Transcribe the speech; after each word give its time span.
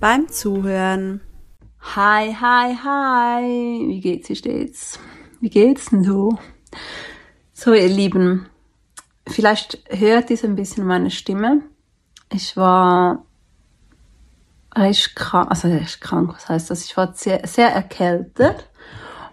beim 0.00 0.28
Zuhören. 0.28 1.20
Hi, 1.80 2.32
hi, 2.32 2.76
hi. 2.76 3.88
Wie 3.88 4.00
geht's, 4.00 4.28
wie 4.28 4.36
steht's? 4.36 4.98
Wie 5.40 5.50
geht's 5.50 5.90
denn 5.90 6.04
so? 6.04 6.38
So, 7.52 7.72
ihr 7.72 7.88
Lieben, 7.88 8.48
vielleicht 9.26 9.78
hört 9.88 10.30
ihr 10.30 10.38
ein 10.44 10.54
bisschen 10.54 10.86
meine 10.86 11.10
Stimme. 11.10 11.62
Ich 12.32 12.56
war 12.56 13.24
recht 14.74 15.16
krank, 15.16 15.50
also 15.50 15.68
recht 15.68 16.00
krank, 16.00 16.32
was 16.34 16.48
heißt 16.48 16.70
das? 16.70 16.84
Ich 16.84 16.96
war 16.96 17.14
sehr, 17.14 17.46
sehr 17.46 17.70
erkältet 17.70 18.68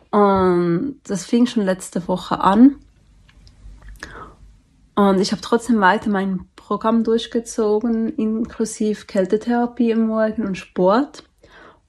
und 0.09 0.99
das 1.03 1.25
fing 1.25 1.45
schon 1.45 1.63
letzte 1.63 2.07
Woche 2.07 2.39
an. 2.39 2.77
Und 4.95 5.19
ich 5.19 5.31
habe 5.31 5.41
trotzdem 5.41 5.81
weiter 5.81 6.09
mein 6.09 6.47
Programm 6.65 7.03
durchgezogen, 7.03 8.09
inklusive 8.15 9.05
Kältetherapie 9.05 9.91
im 9.91 10.07
Morgen 10.07 10.47
und 10.47 10.57
Sport. 10.57 11.23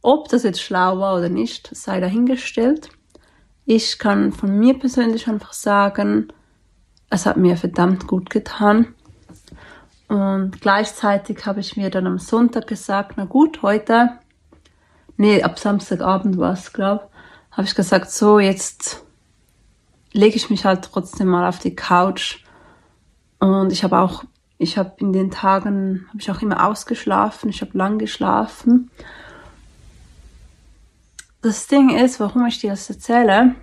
Ob 0.03 0.29
das 0.29 0.43
jetzt 0.43 0.61
schlau 0.61 0.99
war 0.99 1.17
oder 1.17 1.31
nicht, 1.31 1.71
sei 1.75 1.99
dahingestellt. 1.99 2.91
Ich 3.65 3.99
kann 3.99 4.33
von 4.33 4.59
mir 4.59 4.79
persönlich 4.79 5.29
einfach 5.29 5.55
sagen, 5.55 6.29
es 7.09 7.25
hat 7.25 7.39
mir 7.39 7.57
verdammt 7.57 8.07
gut 8.07 8.29
getan. 8.29 8.95
Und 10.09 10.61
gleichzeitig 10.61 11.47
habe 11.47 11.61
ich 11.61 11.79
mir 11.79 11.89
dann 11.89 12.07
am 12.07 12.19
Sonntag 12.19 12.67
gesagt, 12.67 13.15
na 13.17 13.25
gut, 13.25 13.63
heute, 13.63 14.11
nee, 15.17 15.43
ab 15.43 15.59
Samstagabend 15.59 16.37
war 16.37 16.53
es, 16.53 16.75
glaube 16.75 17.09
habe 17.57 17.67
ich 17.67 17.75
gesagt, 17.75 18.11
so, 18.11 18.39
jetzt 18.39 19.03
lege 20.13 20.37
ich 20.37 20.51
mich 20.51 20.67
halt 20.67 20.85
trotzdem 20.85 21.29
mal 21.29 21.49
auf 21.49 21.59
die 21.59 21.75
Couch. 21.75 22.45
Und 23.39 23.73
ich 23.73 23.83
habe 23.83 23.99
auch, 23.99 24.25
ich 24.59 24.79
habe 24.79 24.95
in 24.99 25.13
den 25.13 25.31
Tagen, 25.31 26.07
habe 26.09 26.19
ich 26.21 26.31
auch 26.31 26.43
immer 26.43 26.67
ausgeschlafen, 26.67 27.51
ich 27.51 27.61
habe 27.61 27.77
lang 27.77 27.99
geschlafen. 27.99 28.91
Das 31.43 31.67
Ding 31.67 31.91
ist, 31.91 32.19
warum 32.21 32.47
ich 32.47 32.59
dir 32.59 32.71
das 32.71 32.89
erzähle, 32.89 33.55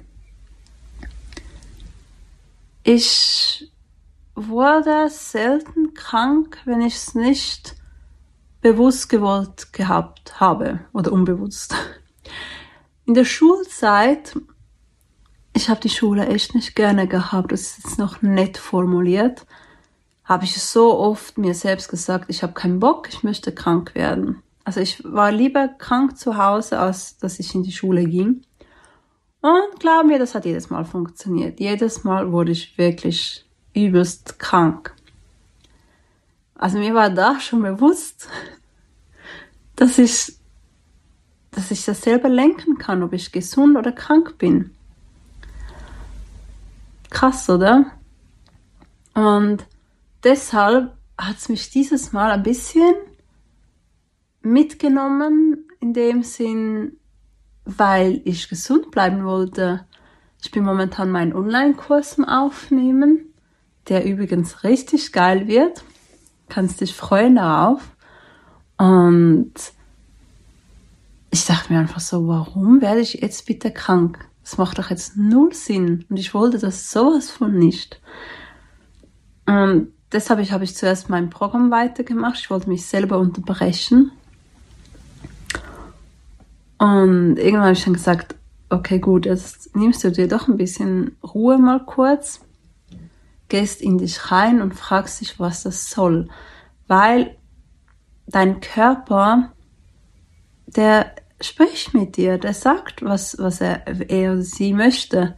ich 2.83 3.71
wurde 4.35 5.09
selten 5.09 5.93
krank, 5.93 6.59
wenn 6.65 6.81
ich 6.81 6.95
es 6.95 7.15
nicht 7.15 7.75
bewusst 8.61 9.09
gewollt 9.09 9.73
gehabt 9.73 10.39
habe 10.39 10.79
oder 10.93 11.11
unbewusst. 11.11 11.75
In 13.05 13.13
der 13.13 13.25
Schulzeit, 13.25 14.37
ich 15.53 15.69
habe 15.69 15.81
die 15.81 15.89
Schule 15.89 16.27
echt 16.27 16.55
nicht 16.55 16.75
gerne 16.75 17.07
gehabt, 17.07 17.51
das 17.51 17.61
ist 17.61 17.83
jetzt 17.83 17.99
noch 17.99 18.21
nett 18.21 18.57
formuliert, 18.57 19.45
habe 20.25 20.45
ich 20.45 20.61
so 20.61 20.97
oft 20.97 21.37
mir 21.37 21.53
selbst 21.53 21.89
gesagt, 21.89 22.25
ich 22.29 22.43
habe 22.43 22.53
keinen 22.53 22.79
Bock, 22.79 23.09
ich 23.09 23.23
möchte 23.23 23.53
krank 23.53 23.93
werden. 23.95 24.41
Also 24.63 24.79
ich 24.79 25.03
war 25.03 25.31
lieber 25.31 25.67
krank 25.67 26.17
zu 26.17 26.37
Hause, 26.37 26.79
als 26.79 27.17
dass 27.17 27.39
ich 27.39 27.53
in 27.53 27.63
die 27.63 27.73
Schule 27.73 28.05
ging. 28.05 28.43
Und 29.41 29.79
glaub 29.79 30.05
mir, 30.05 30.19
das 30.19 30.35
hat 30.35 30.45
jedes 30.45 30.69
Mal 30.69 30.85
funktioniert. 30.85 31.59
Jedes 31.59 32.05
Mal 32.05 32.31
wurde 32.31 32.53
ich 32.53 32.77
wirklich 32.77 33.45
übelst 33.73 34.39
krank. 34.39 34.95
Also 36.55 36.77
mir 36.77 36.93
war 36.93 37.09
da 37.09 37.41
schon 37.41 37.61
bewusst, 37.61 38.29
dass 39.75 39.97
ich, 39.97 40.37
dass 41.51 41.71
ich 41.71 41.83
das 41.83 42.01
selber 42.01 42.29
lenken 42.29 42.77
kann, 42.77 43.03
ob 43.03 43.11
ich 43.11 43.33
gesund 43.33 43.75
oder 43.75 43.91
krank 43.91 44.37
bin. 44.37 44.71
Krass, 47.09 47.49
oder? 47.49 47.91
Und 49.13 49.65
deshalb 50.23 50.93
hat 51.17 51.37
es 51.37 51.49
mich 51.49 51.69
dieses 51.69 52.11
Mal 52.11 52.31
ein 52.31 52.43
bisschen 52.43 52.95
mitgenommen, 54.41 55.67
in 55.79 55.93
dem 55.93 56.23
Sinn, 56.23 56.97
weil 57.65 58.21
ich 58.25 58.49
gesund 58.49 58.91
bleiben 58.91 59.23
wollte. 59.23 59.85
Ich 60.41 60.51
bin 60.51 60.63
momentan 60.63 61.11
meinen 61.11 61.33
Online-Kurs 61.33 62.19
Aufnehmen 62.19 63.33
der 63.87 64.05
übrigens 64.05 64.63
richtig 64.63 65.11
geil 65.11 65.47
wird. 65.47 65.83
Kannst 66.49 66.81
dich 66.81 66.93
freuen 66.93 67.35
darauf. 67.35 67.81
Und 68.77 69.53
ich 71.31 71.45
dachte 71.45 71.73
mir 71.73 71.79
einfach 71.79 71.99
so, 71.99 72.27
warum 72.27 72.81
werde 72.81 73.01
ich 73.01 73.15
jetzt 73.15 73.45
bitte 73.45 73.71
krank? 73.71 74.19
Das 74.43 74.57
macht 74.57 74.77
doch 74.77 74.89
jetzt 74.89 75.17
null 75.17 75.53
Sinn. 75.53 76.05
Und 76.09 76.17
ich 76.17 76.33
wollte 76.33 76.59
das 76.59 76.91
sowas 76.91 77.29
von 77.29 77.57
nicht. 77.57 78.01
Und 79.45 79.92
deshalb 80.13 80.49
habe 80.51 80.63
ich 80.63 80.75
zuerst 80.75 81.09
mein 81.09 81.29
Programm 81.29 81.71
weitergemacht. 81.71 82.39
Ich 82.39 82.49
wollte 82.49 82.69
mich 82.69 82.85
selber 82.85 83.17
unterbrechen. 83.19 84.11
Und 86.77 87.37
irgendwann 87.37 87.63
habe 87.63 87.73
ich 87.73 87.83
dann 87.83 87.93
gesagt, 87.93 88.35
okay, 88.69 88.99
gut, 88.99 89.25
jetzt 89.25 89.75
nimmst 89.75 90.03
du 90.03 90.11
dir 90.11 90.27
doch 90.27 90.47
ein 90.47 90.57
bisschen 90.57 91.15
Ruhe 91.23 91.57
mal 91.57 91.85
kurz 91.85 92.41
gehst 93.53 93.81
in 93.81 93.99
dich 93.99 94.31
rein 94.31 94.63
und 94.63 94.73
fragst 94.73 95.21
dich, 95.21 95.39
was 95.39 95.61
das 95.61 95.91
soll. 95.91 96.27
Weil 96.87 97.37
dein 98.25 98.61
Körper, 98.61 99.53
der 100.65 101.13
spricht 101.39 101.93
mit 101.93 102.17
dir, 102.17 102.39
der 102.39 102.55
sagt, 102.55 103.03
was, 103.03 103.37
was 103.37 103.61
er, 103.61 103.85
er 104.09 104.33
oder 104.33 104.41
sie 104.41 104.73
möchte. 104.73 105.37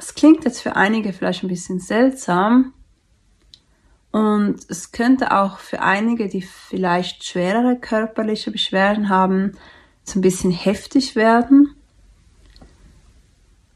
Es 0.00 0.14
klingt 0.14 0.46
jetzt 0.46 0.62
für 0.62 0.76
einige 0.76 1.12
vielleicht 1.12 1.42
ein 1.42 1.48
bisschen 1.48 1.78
seltsam 1.78 2.72
und 4.12 4.58
es 4.70 4.92
könnte 4.92 5.36
auch 5.36 5.58
für 5.58 5.82
einige, 5.82 6.26
die 6.26 6.40
vielleicht 6.40 7.22
schwerere 7.22 7.76
körperliche 7.76 8.50
Beschwerden 8.50 9.10
haben, 9.10 9.58
so 10.02 10.18
ein 10.18 10.22
bisschen 10.22 10.52
heftig 10.52 11.16
werden. 11.16 11.74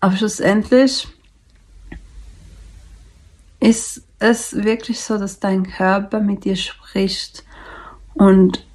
Aber 0.00 0.16
schlussendlich 0.16 1.06
ist 3.60 4.02
es 4.18 4.54
wirklich 4.64 5.02
so, 5.02 5.18
dass 5.18 5.40
dein 5.40 5.70
Körper 5.70 6.20
mit 6.20 6.46
dir 6.46 6.56
spricht 6.56 7.44
und 8.14 8.66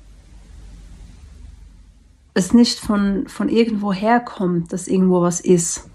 es 2.36 2.54
nicht 2.54 2.80
von, 2.80 3.28
von 3.28 3.50
irgendwo 3.50 3.92
herkommt, 3.92 4.72
dass 4.72 4.88
irgendwo 4.88 5.24
was 5.24 5.40
ist. 5.40 5.89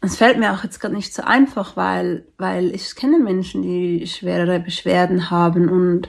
Es 0.00 0.16
fällt 0.16 0.38
mir 0.38 0.52
auch 0.52 0.64
jetzt 0.64 0.80
gerade 0.80 0.94
nicht 0.94 1.12
so 1.12 1.22
einfach, 1.22 1.76
weil, 1.76 2.26
weil 2.38 2.74
ich 2.74 2.94
kenne 2.96 3.18
Menschen, 3.18 3.62
die 3.62 4.06
schwerere 4.06 4.60
Beschwerden 4.60 5.30
haben 5.30 5.68
und 5.68 6.08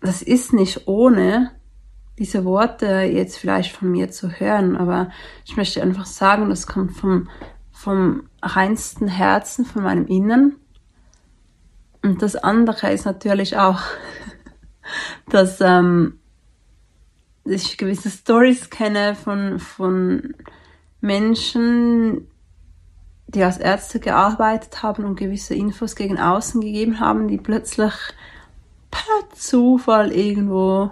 das 0.00 0.22
ist 0.22 0.52
nicht 0.52 0.86
ohne 0.86 1.52
diese 2.18 2.44
Worte 2.44 2.86
jetzt 3.02 3.38
vielleicht 3.38 3.76
von 3.76 3.90
mir 3.90 4.10
zu 4.10 4.30
hören, 4.30 4.76
aber 4.76 5.10
ich 5.44 5.56
möchte 5.56 5.82
einfach 5.82 6.06
sagen, 6.06 6.48
das 6.48 6.66
kommt 6.66 6.92
vom 6.92 7.28
vom 7.76 8.28
reinsten 8.40 9.06
Herzen, 9.06 9.66
von 9.66 9.82
meinem 9.82 10.06
Innen. 10.06 10.56
Und 12.02 12.22
das 12.22 12.34
andere 12.34 12.90
ist 12.92 13.04
natürlich 13.04 13.58
auch, 13.58 13.80
dass 15.28 15.60
ähm, 15.60 16.18
ich 17.44 17.76
gewisse 17.76 18.10
Stories 18.10 18.70
kenne 18.70 19.14
von, 19.14 19.58
von 19.58 20.34
Menschen, 21.02 22.26
die 23.28 23.42
als 23.42 23.58
Ärzte 23.58 24.00
gearbeitet 24.00 24.82
haben 24.82 25.04
und 25.04 25.16
gewisse 25.16 25.54
Infos 25.54 25.96
gegen 25.96 26.18
außen 26.18 26.60
gegeben 26.60 27.00
haben, 27.00 27.28
die 27.28 27.38
plötzlich 27.38 27.92
per 28.90 29.36
Zufall 29.36 30.12
irgendwo 30.12 30.90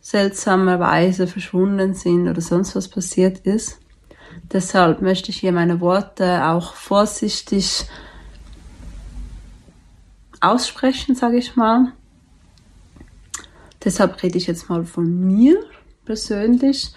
seltsamerweise 0.00 1.26
verschwunden 1.26 1.94
sind 1.94 2.28
oder 2.28 2.40
sonst 2.40 2.76
was 2.76 2.88
passiert 2.88 3.40
ist. 3.40 3.80
Deshalb 4.52 5.02
möchte 5.02 5.30
ich 5.30 5.38
hier 5.38 5.52
meine 5.52 5.80
Worte 5.80 6.44
auch 6.46 6.74
vorsichtig 6.74 7.86
aussprechen, 10.40 11.14
sage 11.14 11.38
ich 11.38 11.56
mal. 11.56 11.92
Deshalb 13.84 14.22
rede 14.22 14.38
ich 14.38 14.46
jetzt 14.46 14.68
mal 14.68 14.84
von 14.84 15.26
mir 15.26 15.58
persönlich. 16.04 16.92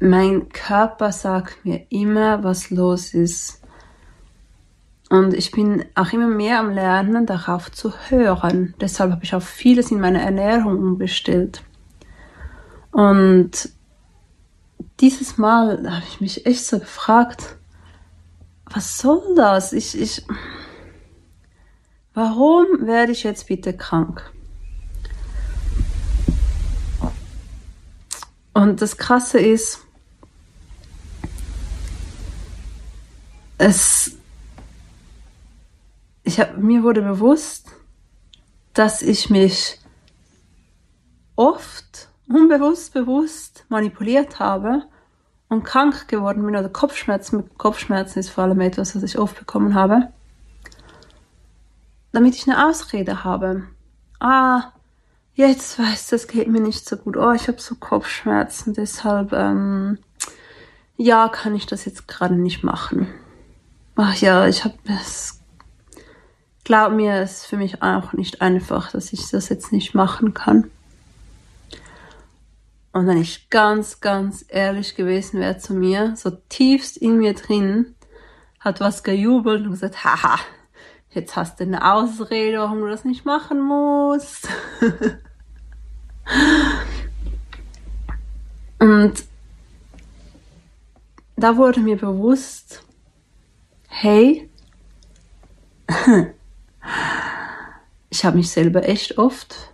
Mein 0.00 0.48
Körper 0.50 1.10
sagt 1.10 1.64
mir 1.64 1.86
immer, 1.90 2.44
was 2.44 2.70
los 2.70 3.14
ist. 3.14 3.60
Und 5.10 5.34
ich 5.34 5.50
bin 5.50 5.86
auch 5.94 6.12
immer 6.12 6.28
mehr 6.28 6.60
am 6.60 6.70
Lernen, 6.70 7.26
darauf 7.26 7.72
zu 7.72 7.92
hören. 8.08 8.74
Deshalb 8.80 9.10
habe 9.10 9.24
ich 9.24 9.34
auch 9.34 9.42
vieles 9.42 9.90
in 9.90 10.00
meiner 10.00 10.20
Ernährung 10.20 10.78
umgestellt. 10.78 11.62
Und 12.92 13.70
dieses 15.00 15.38
Mal 15.38 15.90
habe 15.90 16.04
ich 16.08 16.20
mich 16.20 16.46
echt 16.46 16.64
so 16.64 16.78
gefragt, 16.78 17.56
was 18.66 18.98
soll 18.98 19.34
das? 19.34 19.72
Ich, 19.72 19.98
ich, 19.98 20.24
warum 22.14 22.66
werde 22.86 23.12
ich 23.12 23.22
jetzt 23.24 23.48
bitte 23.48 23.76
krank? 23.76 24.30
Und 28.52 28.82
das 28.82 28.96
Krasse 28.96 29.38
ist, 29.38 29.87
es, 33.58 34.16
ich 36.22 36.40
hab, 36.40 36.56
mir 36.56 36.82
wurde 36.82 37.02
bewusst, 37.02 37.68
dass 38.72 39.02
ich 39.02 39.28
mich 39.28 39.80
oft 41.34 42.08
unbewusst, 42.28 42.94
bewusst 42.94 43.64
manipuliert 43.68 44.38
habe 44.38 44.84
und 45.48 45.64
krank 45.64 46.08
geworden 46.08 46.44
bin 46.44 46.56
oder 46.56 46.68
Kopfschmerzen, 46.68 47.38
mit 47.38 47.58
Kopfschmerzen 47.58 48.20
ist 48.20 48.30
vor 48.30 48.44
allem 48.44 48.60
etwas, 48.60 48.94
was 48.94 49.02
ich 49.02 49.18
oft 49.18 49.38
bekommen 49.38 49.74
habe, 49.74 50.12
damit 52.12 52.36
ich 52.36 52.48
eine 52.48 52.68
Ausrede 52.68 53.24
habe. 53.24 53.64
Ah, 54.20 54.72
jetzt 55.34 55.78
weiß, 55.78 56.08
das 56.08 56.28
geht 56.28 56.48
mir 56.48 56.60
nicht 56.60 56.86
so 56.88 56.96
gut. 56.96 57.16
Oh, 57.16 57.32
ich 57.32 57.48
habe 57.48 57.60
so 57.60 57.74
Kopfschmerzen, 57.76 58.74
deshalb, 58.74 59.32
ähm, 59.32 59.98
ja, 60.96 61.28
kann 61.28 61.54
ich 61.54 61.66
das 61.66 61.84
jetzt 61.84 62.06
gerade 62.08 62.34
nicht 62.34 62.62
machen. 62.62 63.08
Ach 64.00 64.14
ja, 64.14 64.46
ich 64.46 64.62
habe 64.62 64.78
es. 64.84 65.40
Glaub 66.62 66.92
mir, 66.92 67.14
es 67.14 67.38
ist 67.38 67.46
für 67.46 67.56
mich 67.56 67.82
auch 67.82 68.12
nicht 68.12 68.40
einfach, 68.40 68.92
dass 68.92 69.12
ich 69.12 69.28
das 69.28 69.48
jetzt 69.48 69.72
nicht 69.72 69.92
machen 69.92 70.34
kann. 70.34 70.70
Und 72.92 73.08
wenn 73.08 73.20
ich 73.20 73.50
ganz, 73.50 73.98
ganz 73.98 74.44
ehrlich 74.46 74.94
gewesen 74.94 75.40
wäre 75.40 75.58
zu 75.58 75.74
mir, 75.74 76.14
so 76.14 76.30
tiefst 76.30 76.96
in 76.96 77.18
mir 77.18 77.34
drin, 77.34 77.96
hat 78.60 78.78
was 78.78 79.02
gejubelt 79.02 79.64
und 79.64 79.72
gesagt, 79.72 80.04
haha, 80.04 80.38
jetzt 81.10 81.34
hast 81.34 81.58
du 81.58 81.64
eine 81.64 81.92
Ausrede, 81.92 82.60
warum 82.60 82.82
du 82.82 82.86
das 82.86 83.04
nicht 83.04 83.24
machen 83.24 83.60
musst. 83.60 84.46
und 88.78 89.24
da 91.34 91.56
wurde 91.56 91.80
mir 91.80 91.96
bewusst, 91.96 92.84
hey, 94.00 94.48
ich 98.10 98.24
habe 98.24 98.36
mich 98.36 98.50
selber 98.50 98.88
echt 98.88 99.18
oft 99.18 99.72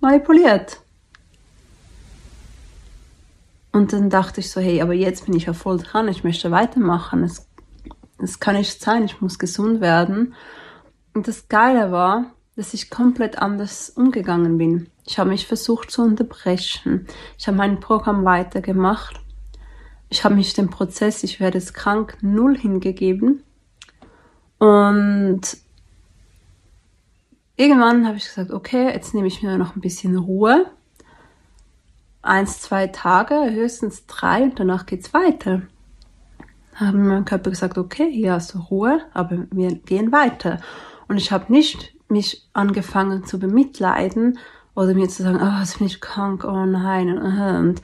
manipuliert. 0.00 0.82
Und 3.72 3.94
dann 3.94 4.10
dachte 4.10 4.40
ich 4.40 4.50
so, 4.50 4.60
hey, 4.60 4.82
aber 4.82 4.92
jetzt 4.92 5.24
bin 5.24 5.34
ich 5.34 5.46
ja 5.46 5.54
voll 5.54 5.78
dran, 5.78 6.08
ich 6.08 6.22
möchte 6.22 6.50
weitermachen. 6.50 7.24
Es, 7.24 7.48
es 8.18 8.40
kann 8.40 8.56
nicht 8.56 8.80
sein, 8.80 9.04
ich 9.04 9.22
muss 9.22 9.38
gesund 9.38 9.80
werden. 9.80 10.34
Und 11.14 11.26
das 11.26 11.48
Geile 11.48 11.90
war, 11.90 12.26
dass 12.56 12.74
ich 12.74 12.90
komplett 12.90 13.38
anders 13.38 13.88
umgegangen 13.88 14.58
bin. 14.58 14.90
Ich 15.06 15.18
habe 15.18 15.30
mich 15.30 15.46
versucht 15.46 15.90
zu 15.90 16.02
unterbrechen. 16.02 17.06
Ich 17.38 17.46
habe 17.46 17.56
mein 17.56 17.80
Programm 17.80 18.26
weitergemacht. 18.26 19.18
Ich 20.10 20.24
habe 20.24 20.34
mich 20.34 20.52
dem 20.52 20.68
Prozess, 20.68 21.22
ich 21.22 21.40
werde 21.40 21.58
jetzt 21.58 21.72
krank, 21.72 22.18
null 22.20 22.56
hingegeben. 22.56 23.42
Und 24.58 25.42
irgendwann 27.56 28.06
habe 28.06 28.16
ich 28.16 28.24
gesagt, 28.24 28.50
okay, 28.50 28.92
jetzt 28.92 29.14
nehme 29.14 29.26
ich 29.26 29.42
mir 29.42 29.58
noch 29.58 29.76
ein 29.76 29.80
bisschen 29.80 30.16
Ruhe 30.16 30.66
eins, 32.26 32.60
zwei 32.60 32.88
Tage, 32.88 33.50
höchstens 33.52 34.06
drei 34.06 34.42
und 34.42 34.58
danach 34.58 34.86
geht's 34.86 35.14
weiter. 35.14 35.62
Haben 36.74 37.06
mein 37.06 37.24
Körper 37.24 37.50
gesagt, 37.50 37.78
okay, 37.78 38.10
hier 38.12 38.32
hast 38.32 38.52
du 38.52 38.58
Ruhe, 38.58 39.00
aber 39.14 39.46
wir 39.50 39.74
gehen 39.76 40.12
weiter. 40.12 40.60
Und 41.08 41.16
ich 41.16 41.32
habe 41.32 41.50
nicht 41.50 41.94
mich 42.08 42.46
angefangen 42.52 43.24
zu 43.24 43.38
bemitleiden 43.38 44.38
oder 44.74 44.92
mir 44.94 45.08
zu 45.08 45.22
sagen, 45.22 45.40
oh, 45.40 45.60
jetzt 45.60 45.78
bin 45.78 45.86
ich 45.86 46.00
krank, 46.00 46.44
oh 46.44 46.66
nein. 46.66 47.16
Und 47.16 47.80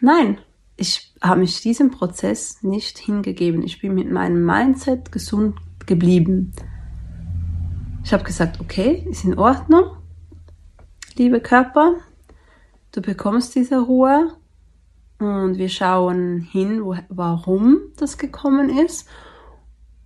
nein, 0.00 0.38
ich 0.76 1.12
habe 1.20 1.40
mich 1.40 1.62
diesem 1.62 1.90
Prozess 1.90 2.62
nicht 2.62 2.98
hingegeben. 2.98 3.62
Ich 3.62 3.80
bin 3.80 3.94
mit 3.94 4.10
meinem 4.10 4.44
Mindset 4.44 5.10
gesund 5.10 5.56
geblieben. 5.86 6.52
Ich 8.04 8.12
habe 8.12 8.24
gesagt, 8.24 8.60
okay, 8.60 9.06
ist 9.10 9.24
in 9.24 9.38
Ordnung, 9.38 9.96
liebe 11.16 11.40
Körper, 11.40 11.96
Du 12.96 13.02
bekommst 13.02 13.54
diese 13.54 13.78
Ruhe 13.78 14.32
und 15.18 15.58
wir 15.58 15.68
schauen 15.68 16.40
hin, 16.40 16.82
wo, 16.82 16.96
warum 17.10 17.78
das 17.98 18.16
gekommen 18.16 18.70
ist 18.70 19.06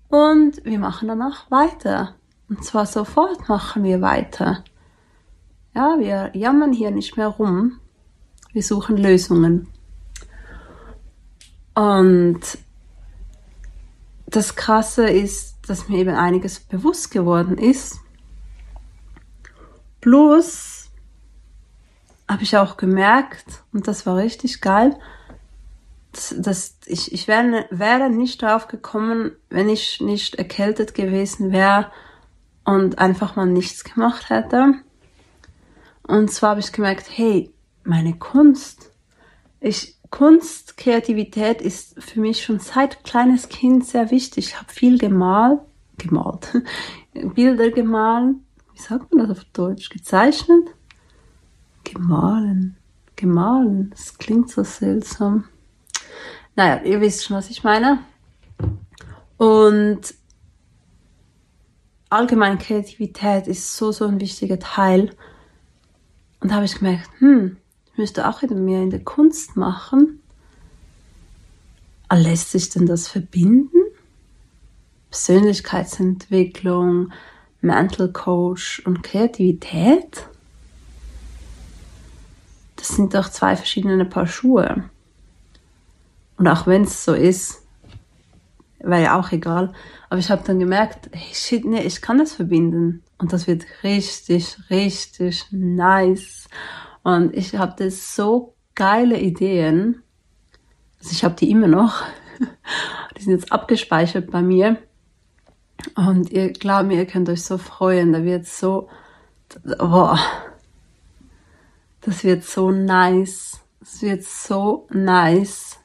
und 0.08 0.64
wir 0.64 0.80
machen 0.80 1.06
danach 1.06 1.48
weiter. 1.52 2.16
Und 2.48 2.64
zwar 2.64 2.86
sofort 2.86 3.48
machen 3.48 3.84
wir 3.84 4.00
weiter. 4.00 4.64
Ja, 5.72 6.00
wir 6.00 6.32
jammern 6.34 6.72
hier 6.72 6.90
nicht 6.90 7.16
mehr 7.16 7.28
rum. 7.28 7.78
Wir 8.52 8.64
suchen 8.64 8.96
Lösungen. 8.96 9.68
Und 11.76 12.40
das 14.26 14.56
Krasse 14.56 15.08
ist, 15.08 15.59
dass 15.70 15.88
mir 15.88 15.98
eben 15.98 16.16
einiges 16.16 16.58
bewusst 16.58 17.12
geworden 17.12 17.56
ist. 17.56 18.00
Plus 20.00 20.90
habe 22.28 22.42
ich 22.42 22.56
auch 22.56 22.76
gemerkt, 22.76 23.62
und 23.72 23.86
das 23.86 24.04
war 24.04 24.16
richtig 24.16 24.60
geil, 24.60 24.98
dass, 26.12 26.34
dass 26.36 26.78
ich, 26.86 27.12
ich 27.12 27.28
wäre, 27.28 27.66
wäre 27.70 28.10
nicht 28.10 28.42
drauf 28.42 28.66
gekommen, 28.66 29.32
wenn 29.48 29.68
ich 29.68 30.00
nicht 30.00 30.34
erkältet 30.34 30.94
gewesen 30.94 31.52
wäre 31.52 31.92
und 32.64 32.98
einfach 32.98 33.36
mal 33.36 33.46
nichts 33.46 33.84
gemacht 33.84 34.28
hätte. 34.28 34.74
Und 36.02 36.32
zwar 36.32 36.50
habe 36.50 36.60
ich 36.60 36.72
gemerkt, 36.72 37.06
hey, 37.16 37.52
meine 37.84 38.14
Kunst, 38.14 38.90
ich, 39.60 39.96
Kunst, 40.10 40.76
Kreativität 40.76 41.62
ist 41.62 42.02
für 42.02 42.20
mich 42.20 42.42
schon 42.42 42.58
seit 42.58 43.04
kleines 43.04 43.48
Kind 43.48 43.86
sehr 43.86 44.10
wichtig. 44.10 44.48
Ich 44.48 44.56
habe 44.60 44.70
viel 44.72 44.98
gemalt, 44.98 45.60
gemalt, 45.98 46.62
Bilder 47.34 47.70
gemalt, 47.70 48.36
wie 48.74 48.80
sagt 48.80 49.14
man 49.14 49.28
das 49.28 49.38
auf 49.38 49.44
Deutsch, 49.52 49.88
gezeichnet 49.88 50.68
Gemahlen. 51.84 52.76
Gemahlen. 53.16 53.90
Das 53.90 54.18
klingt 54.18 54.50
so 54.50 54.62
seltsam. 54.64 55.44
Naja, 56.56 56.82
ihr 56.82 57.00
wisst 57.00 57.24
schon, 57.24 57.36
was 57.36 57.50
ich 57.50 57.64
meine. 57.64 57.98
Und 59.36 60.14
allgemein 62.08 62.58
Kreativität 62.58 63.46
ist 63.46 63.76
so, 63.76 63.92
so 63.92 64.06
ein 64.06 64.20
wichtiger 64.20 64.58
Teil. 64.58 65.10
Und 66.40 66.50
da 66.50 66.56
habe 66.56 66.64
ich 66.64 66.78
gemerkt, 66.78 67.08
hm, 67.18 67.56
müsste 68.00 68.28
auch 68.28 68.42
wieder 68.42 68.56
mehr 68.56 68.82
in 68.82 68.90
der 68.90 69.04
Kunst 69.04 69.56
machen. 69.56 70.20
Lässt 72.12 72.50
sich 72.50 72.70
denn 72.70 72.86
das 72.86 73.06
verbinden? 73.06 73.78
Persönlichkeitsentwicklung, 75.10 77.12
Mental 77.60 78.10
Coach 78.10 78.82
und 78.84 79.02
Kreativität? 79.02 80.28
das 82.80 82.88
sind 82.88 83.14
doch 83.14 83.28
zwei 83.28 83.56
verschiedene 83.56 84.04
Paar 84.04 84.26
Schuhe. 84.26 84.84
Und 86.38 86.48
auch 86.48 86.66
wenn 86.66 86.84
es 86.84 87.04
so 87.04 87.12
ist, 87.12 87.62
wäre 88.78 89.02
ja 89.02 89.20
auch 89.20 89.30
egal. 89.32 89.72
Aber 90.08 90.18
ich 90.18 90.30
habe 90.30 90.42
dann 90.46 90.58
gemerkt, 90.58 91.10
hey, 91.12 91.34
shit, 91.34 91.64
nee, 91.66 91.82
ich 91.82 92.00
kann 92.00 92.18
das 92.18 92.32
verbinden. 92.32 93.02
Und 93.18 93.34
das 93.34 93.46
wird 93.46 93.66
richtig, 93.82 94.56
richtig 94.70 95.46
nice. 95.50 96.48
Und 97.02 97.34
ich 97.34 97.54
habe 97.56 97.90
so 97.90 98.54
geile 98.74 99.18
Ideen. 99.18 100.02
Also 100.98 101.12
ich 101.12 101.24
habe 101.24 101.34
die 101.34 101.50
immer 101.50 101.68
noch. 101.68 102.02
Die 103.16 103.22
sind 103.22 103.32
jetzt 103.32 103.52
abgespeichert 103.52 104.30
bei 104.30 104.40
mir. 104.40 104.78
Und 105.96 106.30
ihr 106.30 106.52
glaubt 106.52 106.88
mir, 106.88 106.98
ihr 106.98 107.06
könnt 107.06 107.28
euch 107.28 107.42
so 107.42 107.58
freuen. 107.58 108.12
Da 108.12 108.24
wird 108.24 108.46
so, 108.46 108.88
boah, 109.78 110.18
das 112.00 112.24
wird 112.24 112.44
so 112.44 112.70
nice. 112.70 113.60
Es 113.80 114.02
wird 114.02 114.24
so 114.24 114.86
nice. 114.90 115.78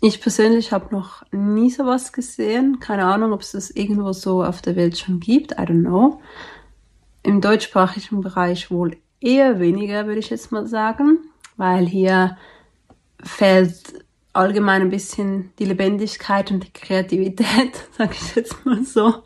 Ich 0.00 0.20
persönlich 0.20 0.72
habe 0.72 0.94
noch 0.94 1.24
nie 1.32 1.70
sowas 1.70 2.12
gesehen. 2.12 2.78
Keine 2.78 3.06
Ahnung, 3.06 3.32
ob 3.32 3.40
es 3.40 3.52
das 3.52 3.70
irgendwo 3.70 4.12
so 4.12 4.44
auf 4.44 4.60
der 4.60 4.76
Welt 4.76 4.98
schon 4.98 5.18
gibt. 5.18 5.52
I 5.52 5.62
don't 5.62 5.80
know. 5.80 6.20
Im 7.22 7.40
deutschsprachigen 7.40 8.20
Bereich 8.20 8.70
wohl 8.70 8.98
eher 9.24 9.58
weniger, 9.58 10.06
würde 10.06 10.20
ich 10.20 10.30
jetzt 10.30 10.52
mal 10.52 10.66
sagen, 10.66 11.18
weil 11.56 11.86
hier 11.86 12.36
fällt 13.22 14.04
allgemein 14.32 14.82
ein 14.82 14.90
bisschen 14.90 15.52
die 15.58 15.64
Lebendigkeit 15.64 16.50
und 16.50 16.64
die 16.64 16.72
Kreativität, 16.72 17.88
sage 17.98 18.12
ich 18.12 18.36
jetzt 18.36 18.64
mal 18.66 18.84
so. 18.84 19.22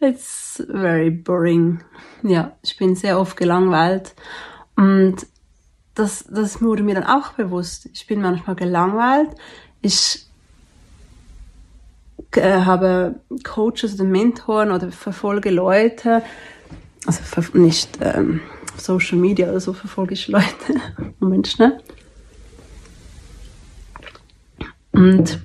It's 0.00 0.64
very 0.70 1.10
boring. 1.10 1.82
Ja, 2.22 2.56
ich 2.62 2.76
bin 2.76 2.94
sehr 2.94 3.18
oft 3.18 3.36
gelangweilt 3.36 4.14
und 4.76 5.26
das, 5.94 6.24
das 6.30 6.62
wurde 6.62 6.82
mir 6.82 6.94
dann 6.94 7.04
auch 7.04 7.32
bewusst. 7.32 7.88
Ich 7.92 8.06
bin 8.06 8.20
manchmal 8.20 8.54
gelangweilt. 8.54 9.30
Ich 9.80 10.26
äh, 12.32 12.60
habe 12.60 13.20
Coaches 13.44 13.94
oder 13.94 14.04
Mentoren 14.04 14.70
oder 14.70 14.92
verfolge 14.92 15.50
Leute, 15.50 16.22
also 17.06 17.58
nicht 17.58 17.98
ähm, 18.00 18.40
Social 18.78 19.18
Media 19.18 19.48
oder 19.48 19.60
so 19.60 19.72
verfolge 19.72 20.14
ich 20.14 20.28
Leute. 20.28 20.74
Moment 21.18 21.48
schnell. 21.48 21.80
Und 24.92 25.40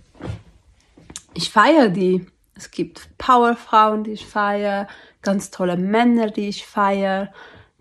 ich 1.34 1.50
feiere 1.50 1.90
die. 1.90 2.26
Es 2.56 2.72
gibt 2.72 3.18
Powerfrauen, 3.18 4.04
die 4.04 4.12
ich 4.12 4.26
feiere, 4.26 4.88
ganz 5.22 5.50
tolle 5.50 5.78
Männer, 5.78 6.30
die 6.30 6.48
ich 6.48 6.66
feiere, 6.66 7.34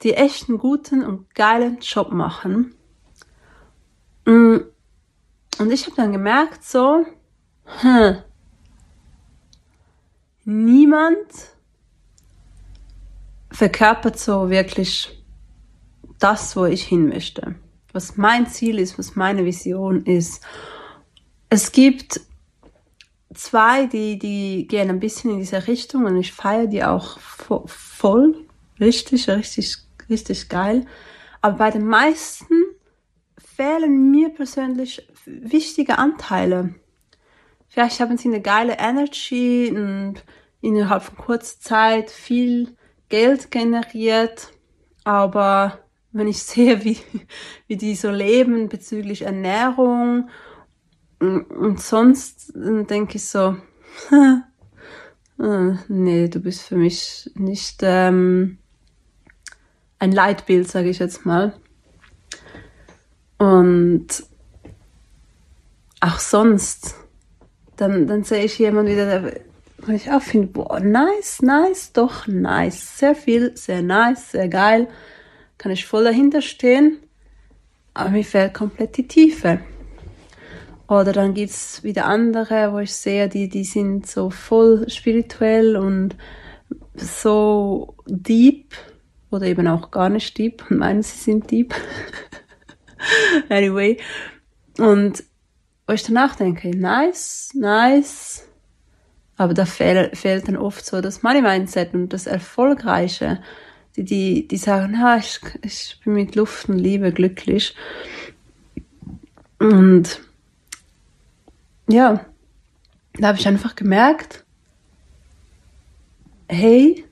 die 0.02 0.14
echt 0.14 0.48
einen 0.48 0.58
guten 0.58 1.04
und 1.04 1.34
geilen 1.34 1.78
Job 1.80 2.12
machen. 2.12 2.74
Mm. 4.24 4.58
Und 5.58 5.70
ich 5.70 5.84
habe 5.84 5.96
dann 5.96 6.12
gemerkt, 6.12 6.64
so, 6.64 7.04
hm, 7.80 8.16
niemand 10.44 11.28
verkörpert 13.50 14.18
so 14.18 14.48
wirklich 14.48 15.19
das, 16.20 16.56
wo 16.56 16.64
ich 16.66 16.84
hin 16.84 17.08
möchte. 17.08 17.54
Was 17.92 18.16
mein 18.16 18.46
Ziel 18.46 18.78
ist, 18.78 18.98
was 18.98 19.16
meine 19.16 19.44
Vision 19.44 20.04
ist. 20.04 20.44
Es 21.48 21.72
gibt 21.72 22.20
zwei, 23.34 23.86
die, 23.86 24.18
die 24.18 24.66
gehen 24.68 24.90
ein 24.90 25.00
bisschen 25.00 25.32
in 25.32 25.38
diese 25.38 25.66
Richtung 25.66 26.04
und 26.04 26.16
ich 26.16 26.32
feiere 26.32 26.66
die 26.66 26.84
auch 26.84 27.18
voll. 27.18 28.46
Richtig, 28.78 29.28
richtig, 29.28 29.76
richtig 30.08 30.48
geil. 30.48 30.86
Aber 31.40 31.56
bei 31.56 31.70
den 31.70 31.86
meisten 31.86 32.54
fehlen 33.38 34.10
mir 34.10 34.30
persönlich 34.30 35.06
wichtige 35.24 35.98
Anteile. 35.98 36.74
Vielleicht 37.68 38.00
haben 38.00 38.16
sie 38.18 38.28
eine 38.28 38.40
geile 38.40 38.78
Energy 38.78 39.70
und 39.74 40.24
innerhalb 40.60 41.02
von 41.02 41.16
kurzer 41.16 41.60
Zeit 41.60 42.10
viel 42.10 42.76
Geld 43.08 43.50
generiert, 43.50 44.48
aber 45.04 45.78
wenn 46.12 46.28
ich 46.28 46.42
sehe, 46.42 46.84
wie, 46.84 46.98
wie 47.66 47.76
die 47.76 47.94
so 47.94 48.10
leben 48.10 48.68
bezüglich 48.68 49.22
Ernährung 49.22 50.28
und 51.18 51.80
sonst, 51.80 52.52
dann 52.54 52.86
denke 52.86 53.16
ich 53.16 53.26
so, 53.26 53.56
äh, 55.38 55.72
nee, 55.88 56.28
du 56.28 56.40
bist 56.40 56.62
für 56.62 56.76
mich 56.76 57.30
nicht 57.34 57.80
ähm, 57.82 58.58
ein 59.98 60.12
Leitbild, 60.12 60.68
sage 60.68 60.88
ich 60.88 60.98
jetzt 60.98 61.26
mal. 61.26 61.54
Und 63.36 64.24
auch 66.00 66.18
sonst, 66.18 66.94
dann, 67.76 68.06
dann 68.06 68.24
sehe 68.24 68.44
ich 68.44 68.58
jemand 68.58 68.88
wieder, 68.88 69.06
der, 69.20 69.40
wo 69.78 69.92
ich 69.92 70.10
auch 70.10 70.22
finde, 70.22 70.48
boah, 70.48 70.80
nice, 70.80 71.42
nice, 71.42 71.92
doch 71.92 72.26
nice, 72.26 72.98
sehr 72.98 73.14
viel, 73.14 73.56
sehr 73.56 73.82
nice, 73.82 74.32
sehr 74.32 74.48
geil, 74.48 74.88
kann 75.60 75.72
ich 75.72 75.84
voll 75.84 76.04
dahinter 76.04 76.40
stehen, 76.40 77.00
aber 77.92 78.08
mir 78.08 78.24
fehlt 78.24 78.54
komplett 78.54 78.96
die 78.96 79.06
Tiefe. 79.06 79.60
Oder 80.88 81.12
dann 81.12 81.34
gibt's 81.34 81.84
wieder 81.84 82.06
andere, 82.06 82.72
wo 82.72 82.78
ich 82.78 82.94
sehe, 82.94 83.28
die, 83.28 83.50
die 83.50 83.64
sind 83.64 84.06
so 84.06 84.30
voll 84.30 84.88
spirituell 84.88 85.76
und 85.76 86.16
so 86.94 87.94
deep 88.06 88.74
oder 89.30 89.44
eben 89.44 89.68
auch 89.68 89.90
gar 89.90 90.08
nicht 90.08 90.38
deep 90.38 90.64
und 90.70 90.78
meinen, 90.78 91.02
sie 91.02 91.18
sind 91.18 91.50
deep. 91.50 91.74
anyway. 93.50 93.98
Und 94.78 95.22
wo 95.86 95.92
ich 95.92 96.04
danach 96.04 96.36
denke, 96.36 96.70
nice, 96.70 97.50
nice, 97.52 98.48
aber 99.36 99.52
da 99.52 99.66
fehl, 99.66 100.10
fehlt 100.14 100.48
dann 100.48 100.56
oft 100.56 100.86
so 100.86 101.02
das 101.02 101.22
Money 101.22 101.42
Mindset 101.42 101.92
und 101.92 102.14
das 102.14 102.26
Erfolgreiche. 102.26 103.42
Die, 103.96 104.04
die, 104.04 104.48
die 104.48 104.56
sagen, 104.56 105.00
ha, 105.00 105.16
ich, 105.16 105.40
ich 105.62 106.00
bin 106.04 106.14
mit 106.14 106.34
Luft 106.34 106.68
und 106.68 106.78
Liebe 106.78 107.12
glücklich. 107.12 107.74
Und 109.58 110.20
ja, 111.88 112.24
da 113.14 113.28
habe 113.28 113.38
ich 113.38 113.46
einfach 113.46 113.74
gemerkt, 113.74 114.44
hey, 116.48 117.04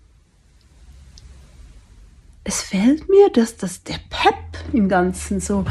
es 2.44 2.62
fehlt 2.62 3.08
mir, 3.08 3.28
dass 3.30 3.56
das 3.56 3.82
der 3.82 3.98
Pep 4.08 4.34
im 4.72 4.88
Ganzen 4.88 5.40
so, 5.40 5.66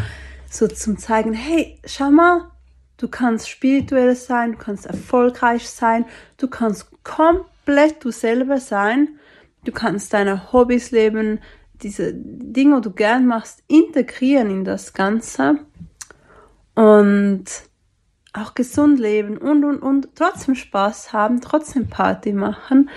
so 0.50 0.68
zum 0.68 0.98
zeigen, 0.98 1.34
hey, 1.34 1.80
schau 1.86 2.12
mal, 2.12 2.52
du 2.98 3.08
kannst 3.08 3.50
spirituell 3.50 4.16
sein, 4.16 4.52
du 4.52 4.58
kannst 4.60 4.86
erfolgreich 4.86 5.68
sein, 5.68 6.06
du 6.38 6.48
kannst 6.48 6.88
komplett 7.04 8.04
du 8.04 8.12
selber 8.12 8.60
sein, 8.60 9.20
du 9.68 9.72
kannst 9.72 10.14
deine 10.14 10.54
Hobbys 10.54 10.92
leben, 10.92 11.40
diese 11.82 12.14
Dinge, 12.14 12.78
die 12.78 12.90
du 12.90 12.92
gern 12.92 13.28
machst, 13.28 13.64
integrieren 13.68 14.50
in 14.50 14.64
das 14.64 14.94
Ganze 14.94 15.60
und 16.74 17.46
auch 18.34 18.54
gesund 18.54 19.00
leben 19.00 19.38
und, 19.38 19.64
und, 19.64 19.80
und 19.80 20.10
trotzdem 20.16 20.56
Spaß 20.56 21.12
haben, 21.12 21.42
trotzdem 21.42 21.88
Party 21.88 22.34
machen. 22.34 22.90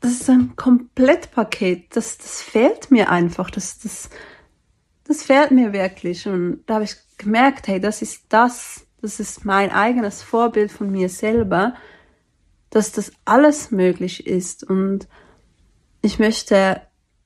Das 0.00 0.12
ist 0.12 0.30
ein 0.30 0.56
Komplettpaket. 0.56 1.94
Das, 1.94 2.16
das 2.16 2.40
fehlt 2.40 2.90
mir 2.90 3.10
einfach. 3.10 3.50
Das, 3.50 3.78
das, 3.80 4.08
das 5.04 5.22
fehlt 5.22 5.50
mir 5.50 5.72
wirklich. 5.72 6.26
Und 6.26 6.62
da 6.66 6.74
habe 6.74 6.84
ich 6.84 6.96
gemerkt, 7.18 7.68
hey, 7.68 7.80
das 7.80 8.00
ist 8.00 8.24
das, 8.30 8.86
das 9.02 9.20
ist 9.20 9.44
mein 9.44 9.70
eigenes 9.70 10.22
Vorbild 10.22 10.72
von 10.72 10.90
mir 10.90 11.10
selber, 11.10 11.74
dass 12.70 12.92
das 12.92 13.12
alles 13.24 13.70
möglich 13.70 14.26
ist. 14.26 14.64
Und 14.64 15.08
ich 16.02 16.18
möchte 16.18 16.80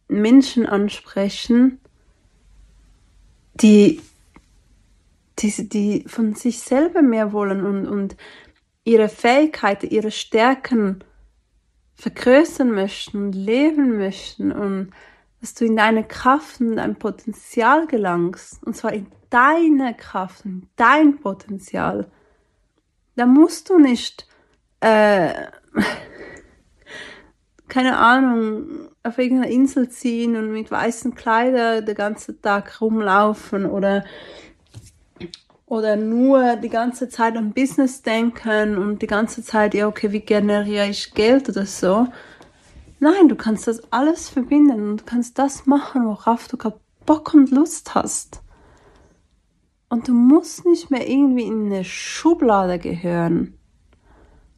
Menschen 0.09 0.67
ansprechen, 0.67 1.81
die 3.55 4.01
die, 5.39 5.69
die 5.69 6.05
von 6.07 6.35
sich 6.35 6.61
selber 6.61 7.03
mehr 7.03 7.33
wollen 7.33 7.65
und, 7.65 7.87
und 7.87 8.17
ihre 8.85 9.09
Fähigkeiten, 9.09 9.89
ihre 9.89 10.11
Stärken 10.11 11.03
vergrößern 11.97 12.71
möchten 12.71 13.19
und 13.19 13.33
leben 13.33 13.97
möchten 13.97 14.53
und 14.53 14.93
dass 15.41 15.55
du 15.55 15.65
in 15.67 15.77
deine 15.77 16.05
Kraft 16.05 16.61
und 16.61 16.77
dein 16.77 16.97
Potenzial 16.97 17.87
gelangst, 17.87 18.63
und 18.65 18.77
zwar 18.77 18.93
in 18.93 19.07
deine 19.31 19.95
Kraft 19.95 20.45
und 20.45 20.69
dein 20.77 21.19
Potenzial, 21.19 22.11
da 23.17 23.27
musst 23.27 23.71
du 23.71 23.79
nicht, 23.79 24.27
äh, 24.85 25.49
keine 27.69 27.97
Ahnung, 27.97 28.89
auf 29.03 29.19
irgendeiner 29.19 29.53
Insel 29.53 29.89
ziehen 29.89 30.37
und 30.37 30.53
mit 30.53 30.71
weißen 30.71 31.15
Kleidern 31.15 31.85
den 31.85 31.95
ganzen 31.95 32.41
Tag 32.43 32.81
rumlaufen 32.81 33.67
oder 33.67 34.05
oder 35.67 35.97
nur 35.97 36.57
die 36.57 36.69
ganze 36.69 37.09
Zeit 37.09 37.37
an 37.37 37.53
Business 37.53 38.03
denken 38.03 38.77
und 38.77 39.01
die 39.01 39.07
ganze 39.07 39.43
Zeit, 39.43 39.75
ja, 39.75 39.89
okay, 39.89 40.13
wie 40.13 40.21
generiere 40.21 40.89
ich 40.89 41.15
Geld 41.15 41.49
oder 41.49 41.65
so. 41.65 42.07
Nein, 43.01 43.29
du 43.29 43.35
kannst 43.35 43.67
das 43.67 43.91
alles 43.91 44.29
verbinden 44.29 44.91
und 44.91 45.07
kannst 45.07 45.39
das 45.39 45.67
machen, 45.67 46.07
worauf 46.07 46.47
du 46.49 46.59
gerade 46.59 46.79
Bock 47.07 47.35
und 47.35 47.51
Lust 47.51 47.95
hast. 47.95 48.43
Und 49.89 50.07
du 50.07 50.13
musst 50.13 50.67
nicht 50.67 50.91
mehr 50.91 51.09
irgendwie 51.09 51.47
in 51.47 51.67
eine 51.67 51.83
Schublade 51.83 52.79
gehören. 52.79 53.59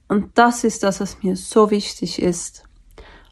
Und 0.08 0.38
das 0.38 0.64
ist 0.64 0.82
das, 0.82 1.00
was 1.00 1.22
mir 1.22 1.36
so 1.36 1.70
wichtig 1.70 2.22
ist. 2.22 2.64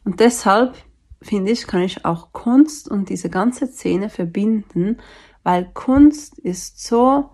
Und 0.04 0.20
deshalb 0.20 0.76
finde 1.22 1.52
ich, 1.52 1.66
kann 1.66 1.82
ich 1.82 2.04
auch 2.04 2.32
Kunst 2.32 2.88
und 2.90 3.08
diese 3.08 3.30
ganze 3.30 3.66
Szene 3.66 4.10
verbinden, 4.10 4.98
weil 5.42 5.70
Kunst 5.72 6.38
ist 6.38 6.84
so 6.84 7.30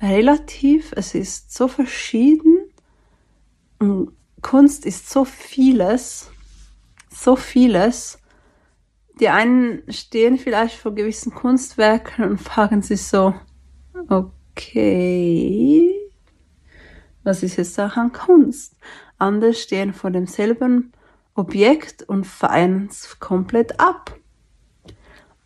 relativ, 0.00 0.92
es 0.96 1.14
ist 1.14 1.54
so 1.54 1.68
verschieden 1.68 2.58
und 3.78 4.12
Kunst 4.42 4.84
ist 4.84 5.08
so 5.08 5.24
vieles, 5.24 6.30
so 7.08 7.36
vieles. 7.36 8.18
Die 9.20 9.28
einen 9.28 9.82
stehen 9.90 10.38
vielleicht 10.38 10.76
vor 10.76 10.94
gewissen 10.94 11.32
Kunstwerken 11.32 12.24
und 12.24 12.40
fragen 12.40 12.82
sich 12.82 13.02
so, 13.02 13.34
okay, 14.08 15.91
was 17.24 17.42
ist 17.42 17.56
jetzt 17.56 17.78
daran 17.78 18.12
Kunst? 18.12 18.76
Andere 19.18 19.54
stehen 19.54 19.92
vor 19.92 20.10
demselben 20.10 20.92
Objekt 21.34 22.02
und 22.02 22.26
feiern 22.26 22.88
es 22.90 23.18
komplett 23.20 23.80
ab. 23.80 24.18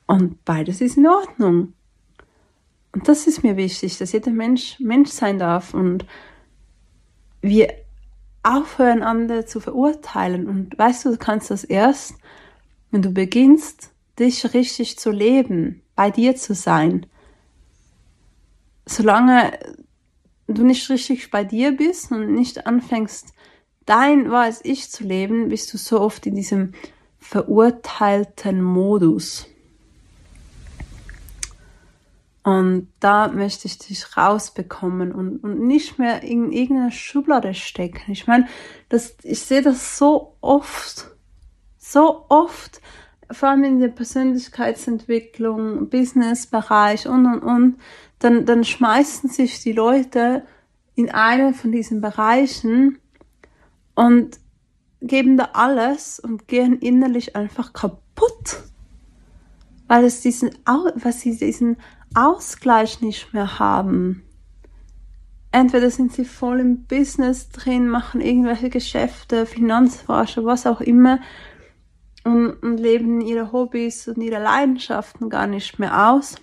Und 0.06 0.44
beides 0.44 0.80
ist 0.80 0.96
in 0.96 1.06
Ordnung. 1.06 1.72
Und 2.92 3.08
das 3.08 3.26
ist 3.26 3.42
mir 3.42 3.56
wichtig, 3.56 3.98
dass 3.98 4.12
jeder 4.12 4.30
Mensch 4.30 4.80
Mensch 4.80 5.10
sein 5.10 5.38
darf 5.38 5.74
und 5.74 6.06
wir 7.42 7.68
aufhören, 8.42 9.02
andere 9.02 9.44
zu 9.44 9.60
verurteilen. 9.60 10.48
Und 10.48 10.78
weißt 10.78 11.04
du, 11.04 11.10
du 11.10 11.18
kannst 11.18 11.50
das 11.50 11.64
erst, 11.64 12.14
wenn 12.90 13.02
du 13.02 13.10
beginnst, 13.10 13.90
dich 14.18 14.54
richtig 14.54 14.98
zu 14.98 15.10
leben, 15.10 15.82
bei 15.94 16.10
dir 16.10 16.36
zu 16.36 16.54
sein. 16.54 17.06
Solange 18.86 19.58
du 20.46 20.64
nicht 20.64 20.88
richtig 20.90 21.30
bei 21.30 21.44
dir 21.44 21.76
bist 21.76 22.12
und 22.12 22.32
nicht 22.32 22.66
anfängst, 22.66 23.32
dein 23.84 24.30
wahres 24.30 24.60
Ich 24.64 24.90
zu 24.90 25.04
leben, 25.04 25.48
bist 25.48 25.72
du 25.72 25.78
so 25.78 26.00
oft 26.00 26.26
in 26.26 26.34
diesem 26.34 26.72
verurteilten 27.18 28.62
Modus. 28.62 29.46
Und 32.46 32.86
da 33.00 33.26
möchte 33.26 33.66
ich 33.66 33.78
dich 33.78 34.16
rausbekommen 34.16 35.10
und, 35.10 35.42
und 35.42 35.66
nicht 35.66 35.98
mehr 35.98 36.22
in 36.22 36.52
irgendeine 36.52 36.92
Schublade 36.92 37.54
stecken. 37.54 38.12
Ich 38.12 38.28
meine, 38.28 38.46
das, 38.88 39.16
ich 39.24 39.40
sehe 39.40 39.62
das 39.62 39.98
so 39.98 40.36
oft, 40.40 41.10
so 41.76 42.24
oft, 42.28 42.80
vor 43.32 43.48
allem 43.48 43.64
in 43.64 43.80
der 43.80 43.88
Persönlichkeitsentwicklung, 43.88 45.88
Businessbereich 45.88 47.08
und, 47.08 47.26
und, 47.26 47.42
und, 47.42 47.80
dann, 48.18 48.46
dann 48.46 48.64
schmeißen 48.64 49.30
sich 49.30 49.60
die 49.62 49.72
Leute 49.72 50.44
in 50.94 51.10
einen 51.10 51.54
von 51.54 51.72
diesen 51.72 52.00
Bereichen 52.00 52.98
und 53.94 54.40
geben 55.00 55.36
da 55.36 55.50
alles 55.52 56.18
und 56.18 56.48
gehen 56.48 56.78
innerlich 56.78 57.36
einfach 57.36 57.72
kaputt. 57.72 58.62
Weil 59.88 60.04
es 60.04 60.20
diesen, 60.20 60.50
weil 60.64 61.12
sie 61.12 61.36
diesen 61.36 61.76
Ausgleich 62.14 63.00
nicht 63.02 63.32
mehr 63.34 63.58
haben. 63.58 64.22
Entweder 65.52 65.90
sind 65.90 66.12
sie 66.12 66.24
voll 66.24 66.60
im 66.60 66.84
Business 66.84 67.50
drin, 67.50 67.88
machen 67.88 68.20
irgendwelche 68.20 68.68
Geschäfte, 68.68 69.46
Finanzforscher, 69.46 70.44
was 70.44 70.66
auch 70.66 70.80
immer 70.80 71.20
und, 72.24 72.54
und 72.62 72.78
leben 72.78 73.20
ihre 73.20 73.52
Hobbys 73.52 74.08
und 74.08 74.20
ihre 74.20 74.42
Leidenschaften 74.42 75.30
gar 75.30 75.46
nicht 75.46 75.78
mehr 75.78 76.10
aus, 76.10 76.36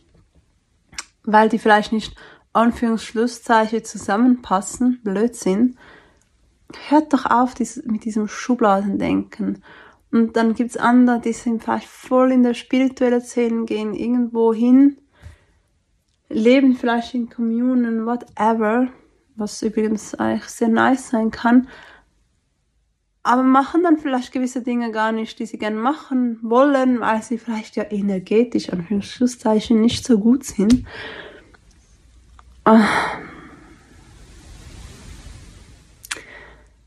weil 1.23 1.49
die 1.49 1.59
vielleicht 1.59 1.91
nicht 1.91 2.15
Anführungsschlusszeichen 2.53 3.83
zusammenpassen, 3.83 5.01
Blödsinn. 5.03 5.77
Hört 6.89 7.13
doch 7.13 7.25
auf 7.25 7.55
mit 7.85 8.05
diesem 8.05 8.27
Schubladendenken. 8.27 9.63
Und 10.11 10.37
dann 10.37 10.53
gibt's 10.53 10.77
andere, 10.77 11.19
die 11.19 11.33
sind 11.33 11.63
vielleicht 11.63 11.87
voll 11.87 12.31
in 12.31 12.43
der 12.43 12.53
spirituellen 12.53 13.21
Szene, 13.21 13.65
gehen 13.65 13.93
irgendwo 13.93 14.53
hin 14.53 14.97
leben 16.33 16.75
vielleicht 16.75 17.13
in 17.13 17.29
Kommunen, 17.29 18.05
whatever, 18.05 18.87
was 19.35 19.61
übrigens 19.61 20.15
eigentlich 20.15 20.49
sehr 20.49 20.67
nice 20.67 21.09
sein 21.09 21.31
kann, 21.31 21.67
aber 23.23 23.43
machen 23.43 23.83
dann 23.83 23.97
vielleicht 23.97 24.33
gewisse 24.33 24.61
Dinge 24.61 24.91
gar 24.91 25.13
nicht, 25.13 25.39
die 25.39 25.45
sie 25.45 25.57
gerne 25.57 25.77
machen 25.77 26.39
wollen, 26.41 26.99
weil 26.99 27.23
sie 27.23 27.37
vielleicht 27.37 27.77
ja 27.77 27.85
energetisch, 27.89 28.69
an 28.69 28.85
Schlusszeichen, 29.01 29.79
nicht 29.79 30.05
so 30.05 30.19
gut 30.19 30.43
sind. 30.43 30.85
Ah. 32.65 32.85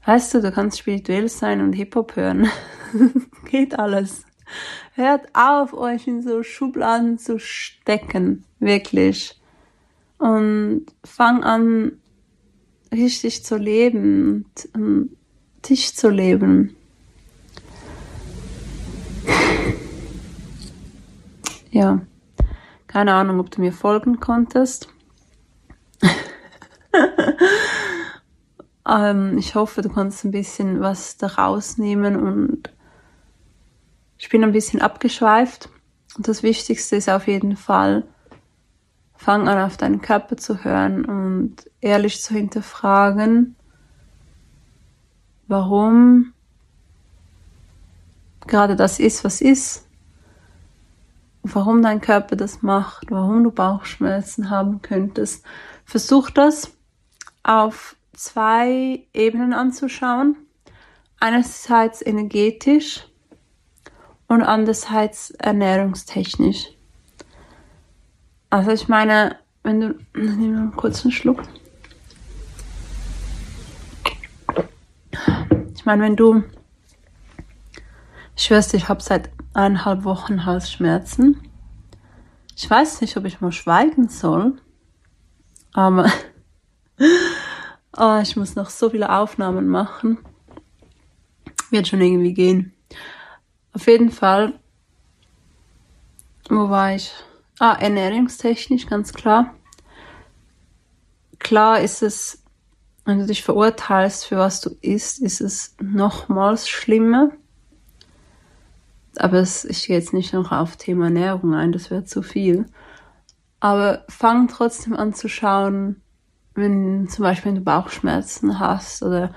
Weißt 0.05 0.35
du, 0.35 0.43
du 0.43 0.53
kannst 0.53 0.79
spirituell 0.79 1.29
sein 1.29 1.63
und 1.63 1.73
Hip-Hop 1.73 2.17
hören. 2.17 2.49
Geht 3.51 3.79
alles. 3.79 4.25
Hört 4.95 5.29
auf, 5.35 5.73
euch 5.73 6.07
in 6.07 6.23
so 6.23 6.43
Schubladen 6.43 7.19
zu 7.19 7.39
stecken. 7.39 8.45
Wirklich. 8.61 9.41
Und 10.19 10.87
fang 11.03 11.43
an, 11.43 11.93
richtig 12.93 13.45
zu 13.45 13.57
leben 13.57 14.47
und 14.55 14.75
um, 14.75 15.17
dich 15.69 15.95
zu 15.95 16.09
leben. 16.09 16.77
Ja, 21.71 22.01
keine 22.87 23.13
Ahnung, 23.15 23.41
ob 23.41 23.51
du 23.51 23.61
mir 23.61 23.73
folgen 23.73 24.21
konntest. 24.21 24.89
ähm, 28.89 29.37
ich 29.37 29.55
hoffe, 29.55 29.83
du 29.83 29.91
kannst 29.91 30.25
ein 30.25 30.31
bisschen 30.31 30.81
was 30.81 31.19
daraus 31.19 31.77
nehmen 31.77 32.17
und 32.17 32.73
ich 34.19 34.29
bin 34.29 34.43
ein 34.45 34.53
bisschen 34.53 34.81
abgeschweift. 34.81 35.69
Und 36.17 36.29
das 36.29 36.43
Wichtigste 36.43 36.97
ist 36.97 37.11
auf 37.11 37.27
jeden 37.27 37.57
Fall, 37.57 38.05
fang 39.15 39.49
an 39.49 39.59
auf 39.59 39.77
deinen 39.77 40.01
Körper 40.01 40.37
zu 40.37 40.65
hören 40.65 41.05
und 41.05 41.71
ehrlich 41.81 42.23
zu 42.23 42.33
hinterfragen, 42.35 43.56
warum 45.49 46.33
gerade 48.47 48.77
das 48.77 48.99
ist, 48.99 49.25
was 49.25 49.41
ist, 49.41 49.89
warum 51.43 51.83
dein 51.83 52.01
Körper 52.01 52.37
das 52.37 52.63
macht, 52.63 53.11
warum 53.11 53.45
du 53.45 53.51
Bauchschmerzen 53.51 54.51
haben 54.51 54.83
könntest. 54.83 55.45
Versuch 55.85 56.31
das 56.31 56.73
auf 57.43 57.97
zwei 58.13 59.05
Ebenen 59.13 59.53
anzuschauen. 59.53 60.37
Einerseits 61.19 62.05
energetisch, 62.05 63.07
und 64.29 64.43
andererseits 64.43 65.31
ernährungstechnisch. 65.33 66.69
Also 68.51 68.71
ich 68.71 68.89
meine, 68.89 69.37
wenn 69.63 69.81
du, 69.81 69.99
wir 70.13 70.31
mal 70.31 70.73
einen 70.85 71.13
Schluck. 71.13 71.43
Ich 75.87 75.89
meine, 75.89 76.03
wenn 76.03 76.17
du, 76.17 76.43
ich 78.35 78.43
schwör's 78.43 78.75
ich 78.75 78.89
habe 78.89 79.01
seit 79.01 79.31
eineinhalb 79.55 80.03
Wochen 80.03 80.45
Halsschmerzen. 80.45 81.41
Ich 82.57 82.69
weiß 82.69 83.03
nicht, 83.03 83.17
ob 83.17 83.25
ich 83.25 83.41
mal 83.41 83.53
schweigen 83.53 84.09
soll, 84.09 84.61
aber 85.73 86.11
oh, 87.97 88.19
ich 88.21 88.35
muss 88.35 88.57
noch 88.57 88.69
so 88.69 88.91
viele 88.91 89.17
Aufnahmen 89.17 89.69
machen. 89.69 90.19
Wird 91.71 91.87
schon 91.87 92.01
irgendwie 92.01 92.35
gehen. 92.35 92.75
Auf 93.73 93.87
jeden 93.87 94.11
Fall, 94.11 94.59
wo 96.49 96.69
war 96.69 96.97
ich? 96.97 97.13
Ah, 97.61 97.75
ernährungstechnisch, 97.75 98.89
ganz 98.89 99.13
klar. 99.13 99.55
Klar 101.39 101.79
ist 101.79 102.03
es, 102.03 102.43
wenn 103.07 103.21
du 103.21 103.27
dich 103.27 103.45
verurteilst 103.45 104.27
für 104.27 104.37
was 104.37 104.61
du 104.61 104.71
isst, 104.83 105.21
ist 105.21 105.41
es 105.41 105.77
nochmals 105.81 106.69
schlimmer. 106.69 107.31
Aber 109.17 109.39
es, 109.39 109.65
ich 109.65 109.87
gehe 109.87 109.97
jetzt 109.97 110.13
nicht 110.13 110.35
noch 110.35 110.51
auf 110.51 110.77
Thema 110.77 111.05
Ernährung 111.05 111.55
ein, 111.55 111.73
das 111.73 111.91
wäre 111.91 112.05
zu 112.05 112.23
viel. 112.23 112.67
Aber 113.61 114.05
fang 114.09 114.49
trotzdem 114.49 114.95
an 114.95 115.15
zu 115.15 115.29
schauen, 115.29 116.03
wenn 116.55 117.09
zum 117.09 117.23
Beispiel 117.23 117.51
wenn 117.51 117.59
du 117.59 117.65
Bauchschmerzen 117.65 118.59
hast 118.59 119.05
oder 119.05 119.33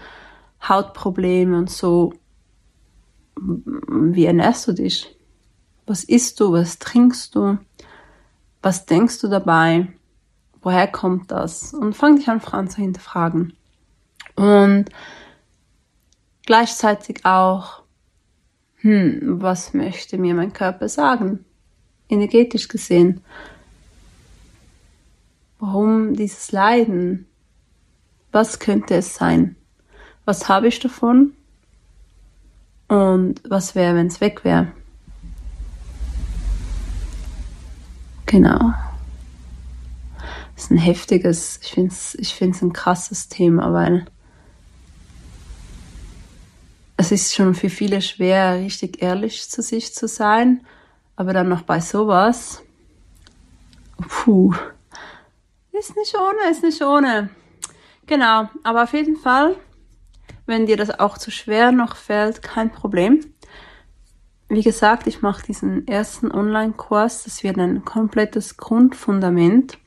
Hautprobleme 0.68 1.56
und 1.56 1.70
so, 1.70 2.14
wie 3.38 4.26
ernährst 4.26 4.68
du 4.68 4.74
dich? 4.74 5.16
Was 5.86 6.04
isst 6.04 6.40
du? 6.40 6.52
Was 6.52 6.80
trinkst 6.80 7.36
du? 7.36 7.60
Was 8.64 8.88
denkst 8.88 9.22
du 9.22 9.28
dabei? 9.28 9.88
Woher 10.62 10.88
kommt 10.88 11.32
das? 11.32 11.74
Und 11.74 11.96
fang 11.96 12.16
dich 12.16 12.28
an 12.28 12.68
zu 12.68 12.82
hinterfragen. 12.82 13.54
Und 14.40 14.86
gleichzeitig 16.46 17.26
auch, 17.26 17.84
hm, 18.78 19.42
was 19.42 19.74
möchte 19.74 20.18
mir 20.18 20.34
mein 20.34 20.54
Körper 20.54 20.88
sagen? 20.88 21.44
Energetisch 22.08 22.70
gesehen. 22.70 23.22
Warum 25.60 26.14
dieses 26.14 26.54
Leiden? 26.54 27.28
Was 28.32 28.60
könnte 28.60 28.96
es 28.96 29.14
sein? 29.14 29.58
Was 30.24 30.48
habe 30.48 30.70
ich 30.70 30.80
davon? 30.80 31.34
Und 32.88 33.42
was 33.44 33.76
wäre, 33.76 33.96
wenn 33.96 34.08
es 34.08 34.22
weg 34.22 34.46
wäre? 34.46 34.72
Genau. 38.26 38.74
Das 40.56 40.64
ist 40.64 40.72
ein 40.72 40.78
heftiges, 40.78 41.60
ich 41.62 41.74
finde 41.74 41.92
es 41.92 42.16
ich 42.16 42.42
ein 42.42 42.72
krasses 42.72 43.28
Thema, 43.28 43.74
weil 43.74 44.06
es 47.00 47.12
ist 47.12 47.34
schon 47.34 47.56
für 47.56 47.70
viele 47.70 48.02
schwer, 48.02 48.60
richtig 48.60 49.02
ehrlich 49.02 49.50
zu 49.50 49.62
sich 49.62 49.94
zu 49.94 50.08
sein, 50.08 50.66
aber 51.16 51.34
dann 51.34 51.50
noch 51.50 51.64
bei 51.64 51.80
sowas, 51.80 52.62
puh, 54.08 54.54
ist 55.72 55.96
nicht 55.96 56.16
ohne, 56.16 56.52
ist 56.52 56.64
nicht 56.64 56.82
ohne. 56.82 57.30
Genau, 58.06 58.50
aber 58.64 58.84
auf 58.84 58.94
jeden 58.94 59.16
Fall 59.16 59.56
wenn 60.50 60.66
dir 60.66 60.78
das 60.78 61.00
auch 61.00 61.18
zu 61.20 61.30
schwer 61.30 61.72
noch 61.72 61.96
fällt, 61.96 62.42
kein 62.42 62.72
Problem. 62.72 63.20
Wie 64.50 64.64
gesagt, 64.64 65.06
ich 65.06 65.22
mache 65.22 65.46
diesen 65.46 65.88
ersten 65.88 66.32
Online-Kurs. 66.32 67.24
Das 67.24 67.44
wird 67.44 67.60
ein 67.60 67.86
komplettes 67.86 68.58
Grundfundament. 68.58 69.78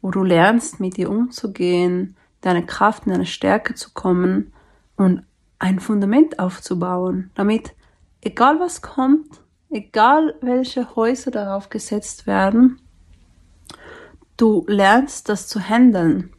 wo 0.00 0.10
du 0.12 0.22
lernst, 0.22 0.78
mit 0.78 0.96
dir 0.96 1.10
umzugehen, 1.10 2.16
deine 2.40 2.64
Kraft 2.64 3.06
in 3.06 3.12
deine 3.12 3.26
Stärke 3.26 3.74
zu 3.74 3.90
kommen 3.92 4.52
und 4.96 5.24
ein 5.58 5.80
Fundament 5.80 6.38
aufzubauen, 6.38 7.30
damit 7.34 7.74
egal 8.20 8.60
was 8.60 8.82
kommt, 8.82 9.40
egal 9.70 10.34
welche 10.40 10.94
Häuser 10.96 11.30
darauf 11.30 11.68
gesetzt 11.68 12.26
werden, 12.26 12.80
du 14.36 14.64
lernst 14.68 15.28
das 15.28 15.48
zu 15.48 15.60
handeln. 15.60 16.32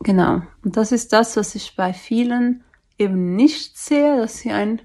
Genau. 0.00 0.42
Und 0.64 0.76
das 0.76 0.92
ist 0.92 1.12
das, 1.12 1.36
was 1.36 1.54
ich 1.54 1.74
bei 1.76 1.92
vielen 1.92 2.62
eben 2.98 3.34
nicht 3.36 3.76
sehe, 3.76 4.16
dass 4.16 4.38
sie 4.38 4.52
ein 4.52 4.80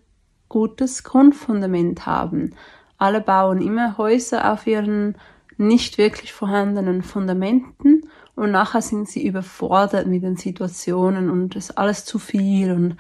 gutes 0.50 1.04
Grundfundament 1.04 2.06
haben. 2.06 2.56
Alle 2.98 3.22
bauen 3.22 3.62
immer 3.62 3.98
Häuser 3.98 4.52
auf 4.52 4.68
ihren 4.68 5.18
nicht 5.58 5.98
wirklich 5.98 6.34
vorhandenen 6.34 7.04
Fundamenten 7.04 8.04
und 8.36 8.52
nachher 8.52 8.82
sind 8.82 9.08
sie 9.08 9.26
überfordert 9.26 10.08
mit 10.08 10.24
den 10.24 10.38
Situationen 10.38 11.30
und 11.30 11.56
es 11.56 11.70
ist 11.70 11.78
alles 11.78 12.06
zu 12.06 12.18
viel 12.18 12.72
und 12.72 12.98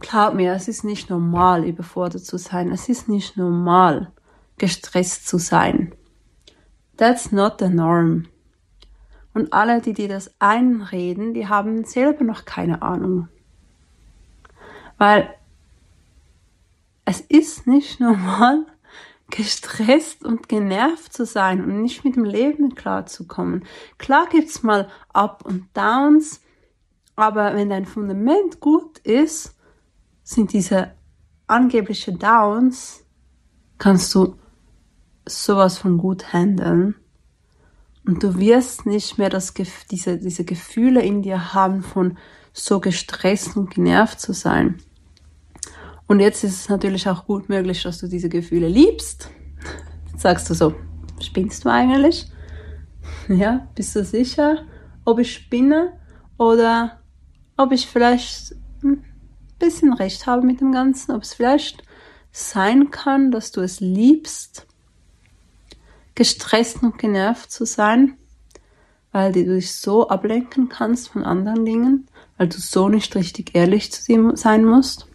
glaub 0.00 0.34
mir, 0.34 0.52
es 0.52 0.68
ist 0.68 0.84
nicht 0.84 1.10
normal, 1.10 1.64
überfordert 1.64 2.24
zu 2.24 2.38
sein. 2.38 2.70
Es 2.70 2.88
ist 2.88 3.08
nicht 3.08 3.36
normal, 3.36 4.12
gestresst 4.58 5.26
zu 5.26 5.38
sein. 5.38 5.92
That's 6.96 7.32
not 7.32 7.56
the 7.58 7.68
norm. 7.68 8.26
Und 9.34 9.52
alle, 9.52 9.80
die 9.80 9.92
dir 9.92 10.08
das 10.08 10.34
einreden, 10.38 11.34
die 11.34 11.48
haben 11.48 11.84
selber 11.84 12.24
noch 12.24 12.44
keine 12.44 12.82
Ahnung. 12.82 13.28
Weil 14.98 15.34
es 17.04 17.20
ist 17.20 17.66
nicht 17.66 18.00
normal, 18.00 18.66
gestresst 19.30 20.24
und 20.24 20.48
genervt 20.48 21.12
zu 21.12 21.24
sein 21.24 21.62
und 21.62 21.82
nicht 21.82 22.04
mit 22.04 22.16
dem 22.16 22.24
Leben 22.24 22.74
klarzukommen. 22.74 23.64
Klar 23.98 24.26
gibt's 24.30 24.62
mal 24.62 24.88
Up 25.12 25.44
und 25.44 25.68
Downs, 25.74 26.40
aber 27.16 27.54
wenn 27.54 27.70
dein 27.70 27.86
Fundament 27.86 28.60
gut 28.60 28.98
ist, 28.98 29.56
sind 30.22 30.52
diese 30.52 30.92
angebliche 31.46 32.12
Downs, 32.12 33.04
kannst 33.78 34.14
du 34.14 34.36
sowas 35.26 35.78
von 35.78 35.98
gut 35.98 36.32
handeln. 36.32 36.94
Und 38.06 38.22
du 38.22 38.38
wirst 38.38 38.86
nicht 38.86 39.18
mehr 39.18 39.28
das, 39.28 39.52
diese, 39.90 40.18
diese 40.18 40.44
Gefühle 40.44 41.02
in 41.02 41.22
dir 41.22 41.52
haben 41.52 41.82
von 41.82 42.18
so 42.52 42.80
gestresst 42.80 43.56
und 43.56 43.70
genervt 43.70 44.20
zu 44.20 44.32
sein. 44.32 44.80
Und 46.10 46.18
jetzt 46.18 46.42
ist 46.42 46.62
es 46.62 46.68
natürlich 46.68 47.08
auch 47.08 47.24
gut 47.26 47.48
möglich, 47.48 47.84
dass 47.84 47.98
du 47.98 48.08
diese 48.08 48.28
Gefühle 48.28 48.66
liebst. 48.66 49.30
Jetzt 50.10 50.22
sagst 50.22 50.50
du 50.50 50.54
so, 50.54 50.74
spinnst 51.20 51.64
du 51.64 51.68
eigentlich? 51.68 52.26
Ja, 53.28 53.68
bist 53.76 53.94
du 53.94 54.04
sicher, 54.04 54.66
ob 55.04 55.20
ich 55.20 55.32
spinne 55.32 55.92
oder 56.36 56.98
ob 57.56 57.70
ich 57.70 57.86
vielleicht 57.86 58.56
ein 58.82 59.04
bisschen 59.60 59.92
recht 59.92 60.26
habe 60.26 60.44
mit 60.44 60.60
dem 60.60 60.72
Ganzen, 60.72 61.12
ob 61.12 61.22
es 61.22 61.34
vielleicht 61.34 61.84
sein 62.32 62.90
kann, 62.90 63.30
dass 63.30 63.52
du 63.52 63.60
es 63.60 63.78
liebst, 63.78 64.66
gestresst 66.16 66.82
und 66.82 66.98
genervt 66.98 67.52
zu 67.52 67.64
sein, 67.64 68.16
weil 69.12 69.30
du 69.30 69.44
dich 69.44 69.76
so 69.76 70.08
ablenken 70.08 70.68
kannst 70.68 71.10
von 71.10 71.22
anderen 71.22 71.64
Dingen, 71.64 72.08
weil 72.36 72.48
du 72.48 72.58
so 72.58 72.88
nicht 72.88 73.14
richtig 73.14 73.54
ehrlich 73.54 73.92
zu 73.92 74.04
dir 74.04 74.36
sein 74.36 74.64
musst. 74.64 75.06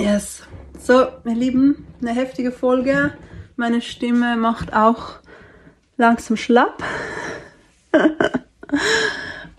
Yes. 0.00 0.42
So, 0.82 1.08
ihr 1.26 1.34
Lieben, 1.34 1.86
eine 2.00 2.14
heftige 2.14 2.52
Folge. 2.52 3.12
Meine 3.56 3.82
Stimme 3.82 4.34
macht 4.38 4.72
auch 4.72 5.18
langsam 5.98 6.38
schlapp. 6.38 6.82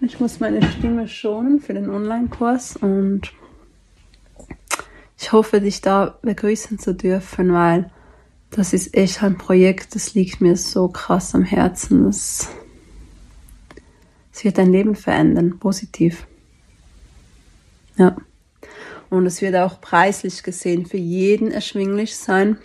ich 0.02 0.20
muss 0.20 0.40
meine 0.40 0.64
Stimme 0.64 1.08
schonen 1.08 1.60
für 1.60 1.76
den 1.76 1.92
Online-Kurs 1.92 2.76
und 2.78 3.32
ich 5.20 5.32
hoffe, 5.32 5.62
dich 5.62 5.82
da 5.82 6.18
begrüßen 6.24 6.80
zu 6.80 6.96
dürfen, 6.96 7.54
weil 7.54 7.92
das 8.50 8.74
ist 8.74 8.96
echt 8.96 9.22
ein 9.22 9.38
Projekt, 9.38 9.94
das 9.94 10.16
liegt 10.16 10.42
mir 10.42 10.58
so 10.58 10.88
krass 10.88 11.36
am 11.36 11.44
Herzen. 11.44 12.08
Es, 12.08 12.50
es 14.34 14.44
wird 14.44 14.58
dein 14.58 14.72
Leben 14.72 14.96
verändern, 14.96 15.60
positiv. 15.60 16.26
Ja. 17.96 18.16
Und 19.12 19.26
es 19.26 19.42
wird 19.42 19.56
auch 19.58 19.82
preislich 19.82 20.42
gesehen 20.42 20.88
für 20.88 20.98
jeden 20.98 21.52
erschwinglich 21.52 22.16
sein. 22.16 22.58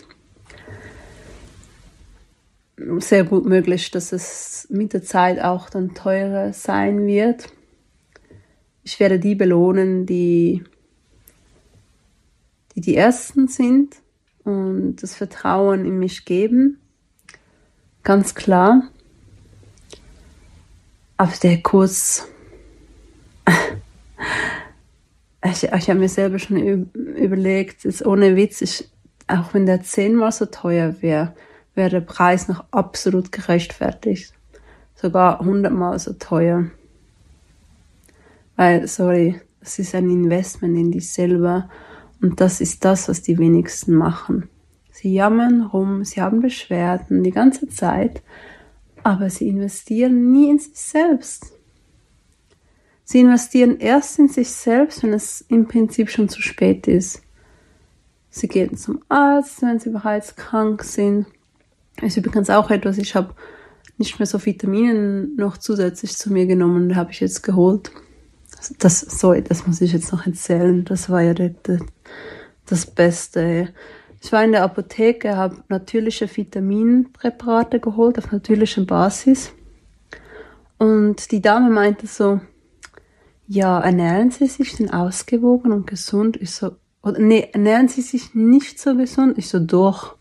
Sehr 2.99 3.25
gut 3.25 3.45
möglich, 3.45 3.91
dass 3.91 4.13
es 4.13 4.69
mit 4.71 4.93
der 4.93 5.03
Zeit 5.03 5.41
auch 5.43 5.69
dann 5.69 5.95
teurer 5.95 6.53
sein 6.53 7.05
wird. 7.07 7.49
Ich 8.85 9.01
werde 9.01 9.19
die 9.19 9.35
belohnen, 9.35 10.07
die 10.07 10.63
die 12.77 12.81
die 12.81 12.95
Ersten 12.95 13.49
sind 13.49 13.97
und 14.45 14.97
das 15.03 15.17
Vertrauen 15.17 15.85
in 15.85 15.99
mich 15.99 16.27
geben. 16.27 16.79
Ganz 18.05 18.37
klar. 18.37 18.89
Aber 21.17 21.33
der 21.43 21.61
Kurs, 21.61 22.29
ich, 25.51 25.65
ich 25.65 25.91
habe 25.91 25.99
mir 25.99 26.09
selber 26.09 26.39
schon 26.39 26.57
überlegt, 26.95 27.85
ist 27.85 28.05
ohne 28.05 28.37
Witz, 28.37 28.63
ich, 28.63 28.89
auch 29.27 29.55
wenn 29.55 29.67
der 29.67 29.83
zehnmal 29.83 30.33
so 30.33 30.47
teuer 30.47 30.97
wäre, 31.01 31.35
wäre 31.75 31.91
der 31.91 32.01
Preis 32.01 32.49
noch 32.49 32.65
absolut 32.71 33.33
gerechtfertigt. 33.33 34.33
Sogar 34.95 35.41
hundertmal 35.41 35.99
so 35.99 36.15
teuer. 36.15 36.71
Weil, 38.57 38.89
sorry, 38.89 39.41
es 39.61 39.79
ist 39.79 39.95
ein 39.95 40.09
Investment 40.09 40.77
in 40.77 40.91
dich 40.91 41.13
selber 41.13 41.69
und 42.23 42.41
das 42.41 42.61
ist 42.61 42.85
das, 42.85 43.09
was 43.09 43.23
die 43.23 43.39
wenigsten 43.39 43.95
machen. 43.95 44.49
Sie 44.91 45.13
jammern 45.13 45.63
rum, 45.63 46.05
sie 46.05 46.23
haben 46.23 46.41
Beschwerden 46.41 47.23
die 47.23 47.31
ganze 47.31 47.69
Zeit, 47.69 48.23
aber 49.03 49.29
sie 49.29 49.49
investieren 49.49 50.33
nie 50.33 50.51
in 50.51 50.59
sich 50.59 50.79
selbst. 50.79 51.53
Sie 53.09 53.21
investieren 53.21 53.79
erst 53.79 54.19
in 54.19 54.27
sich 54.27 54.51
selbst, 54.51 55.05
wenn 55.05 55.13
es 55.13 55.41
im 55.43 55.69
Prinzip 55.69 56.11
schon 56.11 56.29
zu 56.29 56.43
spät 56.43 56.89
ist. 56.89 57.23
Sie 58.31 58.49
gehen 58.49 58.77
zum 58.77 59.01
Arzt, 59.09 59.63
wenn 59.63 59.79
sie 59.79 59.91
bereits 59.91 60.35
krank 60.35 60.83
sind. 60.83 61.27
Das 61.99 62.09
ist 62.09 62.17
übrigens 62.17 62.51
auch 62.51 62.69
etwas, 62.69 62.99
ich 62.99 63.15
habe 63.15 63.33
nicht 63.97 64.19
mehr 64.19 64.27
so 64.27 64.45
Vitamine 64.45 65.29
noch 65.37 65.57
zusätzlich 65.57 66.17
zu 66.17 66.33
mir 66.33 66.47
genommen, 66.47 66.97
habe 66.97 67.13
ich 67.13 67.21
jetzt 67.21 67.45
geholt. 67.45 67.93
Das, 68.81 68.99
sorry, 68.99 69.41
das 69.41 69.69
muss 69.69 69.81
ich 69.81 69.93
jetzt 69.93 70.11
noch 70.11 70.27
erzählen. 70.27 70.85
Das 70.85 71.09
war 71.09 71.23
ja 71.23 71.33
der, 71.33 71.51
der, 71.51 71.79
das 72.67 72.87
Beste. 72.87 73.73
Ich 74.21 74.33
war 74.33 74.43
in 74.43 74.51
der 74.51 74.65
Apotheke, 74.65 75.37
habe 75.37 75.63
natürliche 75.69 76.29
Vitaminpräparate 76.29 77.79
geholt 77.79 78.19
auf 78.19 78.33
natürlicher 78.33 78.85
Basis. 78.85 79.53
Und 80.77 81.31
die 81.31 81.41
Dame 81.41 81.71
meinte 81.71 82.09
so, 82.09 82.41
ja, 83.47 83.81
ernähren 83.81 84.31
Sie 84.31 84.47
sich 84.47 84.77
denn 84.77 84.91
ausgewogen 84.91 85.73
und 85.73 85.87
gesund? 85.87 86.37
Ich 86.37 86.53
so, 86.53 86.77
oder 87.03 87.21
nee, 87.21 87.49
ernähren 87.53 87.89
Sie 87.89 88.03
sich 88.03 88.35
nicht 88.35 88.79
so 88.79 88.97
gesund? 88.97 89.39
Ich 89.39 89.49
so, 89.49 89.59
doch. 89.59 90.17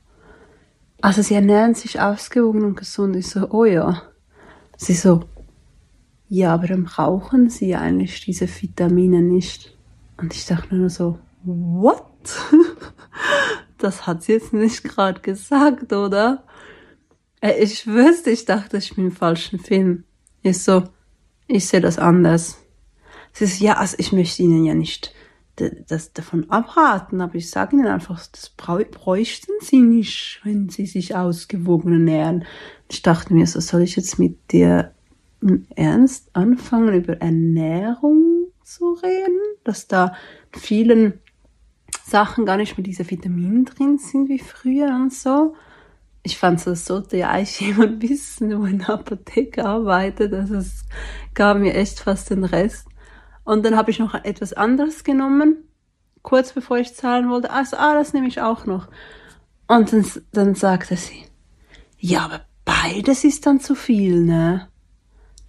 Also 1.02 1.22
Sie 1.22 1.34
ernähren 1.34 1.76
sich 1.76 2.00
ausgewogen 2.00 2.64
und 2.64 2.78
gesund? 2.78 3.16
Ich 3.16 3.28
so, 3.28 3.50
oh 3.50 3.66
ja. 3.66 4.02
Sie 4.78 4.94
so, 4.94 5.22
ja, 6.28 6.54
aber 6.54 6.68
dann 6.68 6.84
brauchen 6.84 7.50
Sie 7.50 7.76
eigentlich 7.76 8.22
diese 8.22 8.48
Vitamine 8.48 9.22
nicht. 9.22 9.76
Und 10.18 10.34
ich 10.34 10.46
dachte 10.46 10.76
nur 10.76 10.90
so, 10.90 11.20
what? 11.44 12.06
das 13.78 14.08
hat 14.08 14.24
sie 14.24 14.34
jetzt 14.34 14.54
nicht 14.54 14.84
gerade 14.84 15.22
gesagt, 15.22 15.94
oder? 15.94 16.44
Äh, 17.42 17.62
ich 17.62 17.88
wüsste, 17.88 18.32
ich 18.32 18.46
dachte, 18.46 18.78
ich 18.78 18.96
bin 18.96 19.06
im 19.06 19.12
falschen 19.12 19.60
Film. 19.60 20.04
Ich 20.42 20.64
so, 20.64 20.84
ich 21.48 21.68
sehe 21.68 21.82
das 21.82 22.00
anders. 22.00 22.58
Sie 23.36 23.44
ist, 23.44 23.60
ja, 23.60 23.74
also 23.74 23.98
ich 24.00 24.14
möchte 24.14 24.44
Ihnen 24.44 24.64
ja 24.64 24.74
nicht 24.74 25.14
das 25.58 26.14
davon 26.14 26.50
abraten, 26.50 27.20
aber 27.22 27.36
ich 27.36 27.50
sage 27.50 27.76
Ihnen 27.76 27.88
einfach, 27.88 28.26
das 28.28 28.50
bräuchten 28.50 29.52
Sie 29.60 29.82
nicht, 29.82 30.40
wenn 30.44 30.70
Sie 30.70 30.86
sich 30.86 31.16
ausgewogen 31.16 31.92
ernähren. 31.92 32.46
Ich 32.90 33.02
dachte 33.02 33.34
mir, 33.34 33.46
so 33.46 33.60
soll 33.60 33.82
ich 33.82 33.98
jetzt 33.98 34.20
mit 34.20 34.52
dir 34.54 34.94
im 35.42 35.66
Ernst 35.76 36.30
anfangen, 36.34 36.94
über 36.94 37.22
Ernährung 37.22 38.48
zu 38.64 38.94
reden, 38.94 39.40
dass 39.66 39.88
da 39.88 40.16
vielen 40.54 41.20
Sachen 42.06 42.46
gar 42.46 42.56
nicht 42.56 42.78
mehr 42.78 42.86
diese 42.86 43.10
Vitamine 43.10 43.66
drin 43.66 43.98
sind 43.98 44.30
wie 44.30 44.40
früher 44.40 44.96
und 44.96 45.14
so. 45.14 45.56
Ich 46.24 46.38
fand, 46.38 46.66
das 46.66 46.86
sollte 46.86 47.18
ja 47.18 47.32
eigentlich 47.32 47.60
jemand 47.60 48.02
wissen, 48.02 48.50
der 48.50 48.60
in 48.64 48.80
der 48.80 48.92
Apotheke 48.92 49.66
arbeitet. 49.66 50.34
Also 50.34 50.56
es 50.56 50.86
gab 51.34 51.58
mir 51.58 51.74
echt 51.74 52.00
fast 52.00 52.30
den 52.30 52.46
Rest. 52.46 52.88
Und 53.46 53.64
dann 53.64 53.78
habe 53.78 53.92
ich 53.92 54.00
noch 54.00 54.14
etwas 54.14 54.54
anderes 54.54 55.04
genommen, 55.04 55.70
kurz 56.24 56.52
bevor 56.52 56.78
ich 56.78 56.94
zahlen 56.94 57.30
wollte. 57.30 57.52
Also, 57.52 57.78
ah, 57.78 57.94
das 57.94 58.12
nehme 58.12 58.28
ich 58.28 58.42
auch 58.42 58.66
noch. 58.66 58.88
Und 59.68 59.94
dann, 59.94 60.06
dann 60.34 60.56
sagte 60.56 60.98
sie, 60.98 61.26
ja, 61.98 62.26
aber 62.26 62.42
beides 62.66 63.24
ist 63.24 63.46
dann 63.46 63.60
zu 63.60 63.76
viel, 63.76 64.22
ne? 64.22 64.68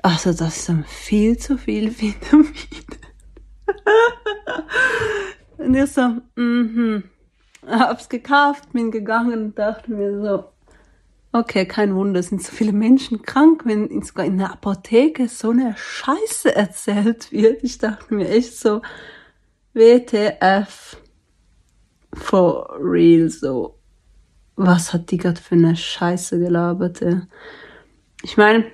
Also 0.02 0.32
das 0.32 0.58
ist 0.58 0.68
dann 0.68 0.84
viel 0.84 1.36
zu 1.36 1.58
viel 1.58 2.00
Vitamin. 2.00 2.54
und 5.58 5.74
ich 5.74 5.90
so, 5.90 6.20
mhm. 6.36 7.04
Hab's 7.66 8.08
gekauft, 8.08 8.72
bin 8.72 8.92
gegangen 8.92 9.46
und 9.46 9.58
dachte 9.58 9.90
mir 9.90 10.22
so, 10.22 10.44
okay, 11.32 11.66
kein 11.66 11.94
Wunder, 11.94 12.22
sind 12.22 12.42
so 12.42 12.52
viele 12.52 12.72
Menschen 12.72 13.22
krank, 13.22 13.62
wenn 13.64 14.02
sogar 14.02 14.24
in 14.26 14.38
der 14.38 14.52
Apotheke 14.52 15.28
so 15.28 15.50
eine 15.50 15.74
Scheiße 15.76 16.54
erzählt 16.54 17.30
wird. 17.32 17.62
Ich 17.62 17.78
dachte 17.78 18.14
mir 18.14 18.28
echt 18.28 18.56
so, 18.56 18.82
WTF, 19.74 20.96
for 22.14 22.78
real, 22.80 23.28
so. 23.28 23.78
Was 24.56 24.94
hat 24.94 25.10
die 25.10 25.18
gerade 25.18 25.40
für 25.40 25.54
eine 25.54 25.76
Scheiße 25.76 26.38
gelabert? 26.38 27.02
Ey? 27.02 27.20
Ich 28.22 28.38
meine, 28.38 28.64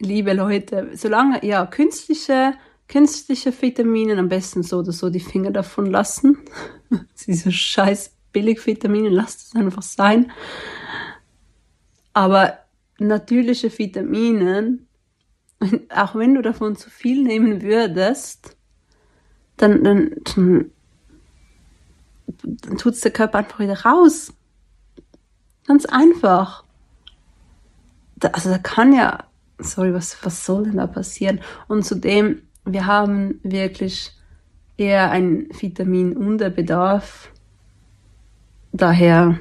liebe 0.00 0.32
Leute, 0.32 0.90
solange, 0.94 1.44
ja, 1.46 1.66
künstliche, 1.66 2.54
künstliche 2.88 3.52
Vitamine 3.52 4.18
am 4.18 4.28
besten 4.28 4.64
so 4.64 4.78
oder 4.78 4.90
so 4.90 5.08
die 5.08 5.20
Finger 5.20 5.52
davon 5.52 5.86
lassen. 5.86 6.38
Diese 7.26 7.52
scheiß 7.52 8.16
Billigvitamine, 8.32 9.08
lasst 9.08 9.48
es 9.48 9.54
einfach 9.54 9.82
sein. 9.82 10.32
Aber 12.12 12.58
natürliche 12.98 13.76
Vitamine, 13.76 14.78
auch 15.94 16.14
wenn 16.14 16.34
du 16.34 16.42
davon 16.42 16.76
zu 16.76 16.90
viel 16.90 17.22
nehmen 17.22 17.62
würdest, 17.62 18.56
dann, 19.56 19.84
dann, 19.84 20.10
dann, 20.34 20.70
dann 22.42 22.78
tut 22.78 23.02
der 23.04 23.10
Körper 23.10 23.38
einfach 23.38 23.60
wieder 23.60 23.80
raus. 23.80 24.32
Ganz 25.66 25.84
einfach. 25.86 26.64
Da, 28.16 28.28
also 28.28 28.50
da 28.50 28.58
kann 28.58 28.92
ja 28.92 29.30
sorry, 29.62 29.94
was, 29.94 30.16
was 30.24 30.44
soll 30.44 30.64
denn 30.64 30.76
da 30.76 30.86
passieren? 30.86 31.40
Und 31.68 31.84
zudem, 31.84 32.42
wir 32.64 32.86
haben 32.86 33.40
wirklich 33.42 34.12
eher 34.76 35.10
ein 35.10 35.48
Vitaminunterbedarf. 35.58 37.32
Daher. 38.72 39.38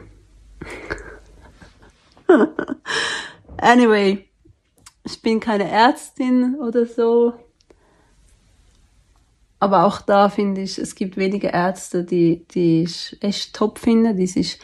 anyway, 3.57 4.29
ich 5.03 5.21
bin 5.21 5.39
keine 5.39 5.69
Ärztin 5.69 6.55
oder 6.55 6.85
so. 6.85 7.33
Aber 9.59 9.85
auch 9.85 10.01
da 10.01 10.29
finde 10.29 10.61
ich, 10.61 10.77
es 10.77 10.95
gibt 10.95 11.17
wenige 11.17 11.47
Ärzte, 11.47 12.05
die, 12.05 12.45
die 12.47 12.83
ich 12.83 13.17
echt 13.21 13.53
top 13.53 13.79
finde, 13.79 14.15
die 14.15 14.27
sich 14.27 14.59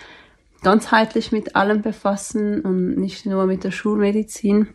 ganzheitlich 0.61 1.31
mit 1.31 1.55
allem 1.55 1.81
befassen 1.81 2.61
und 2.61 2.97
nicht 2.97 3.25
nur 3.25 3.45
mit 3.45 3.63
der 3.63 3.71
Schulmedizin. 3.71 4.69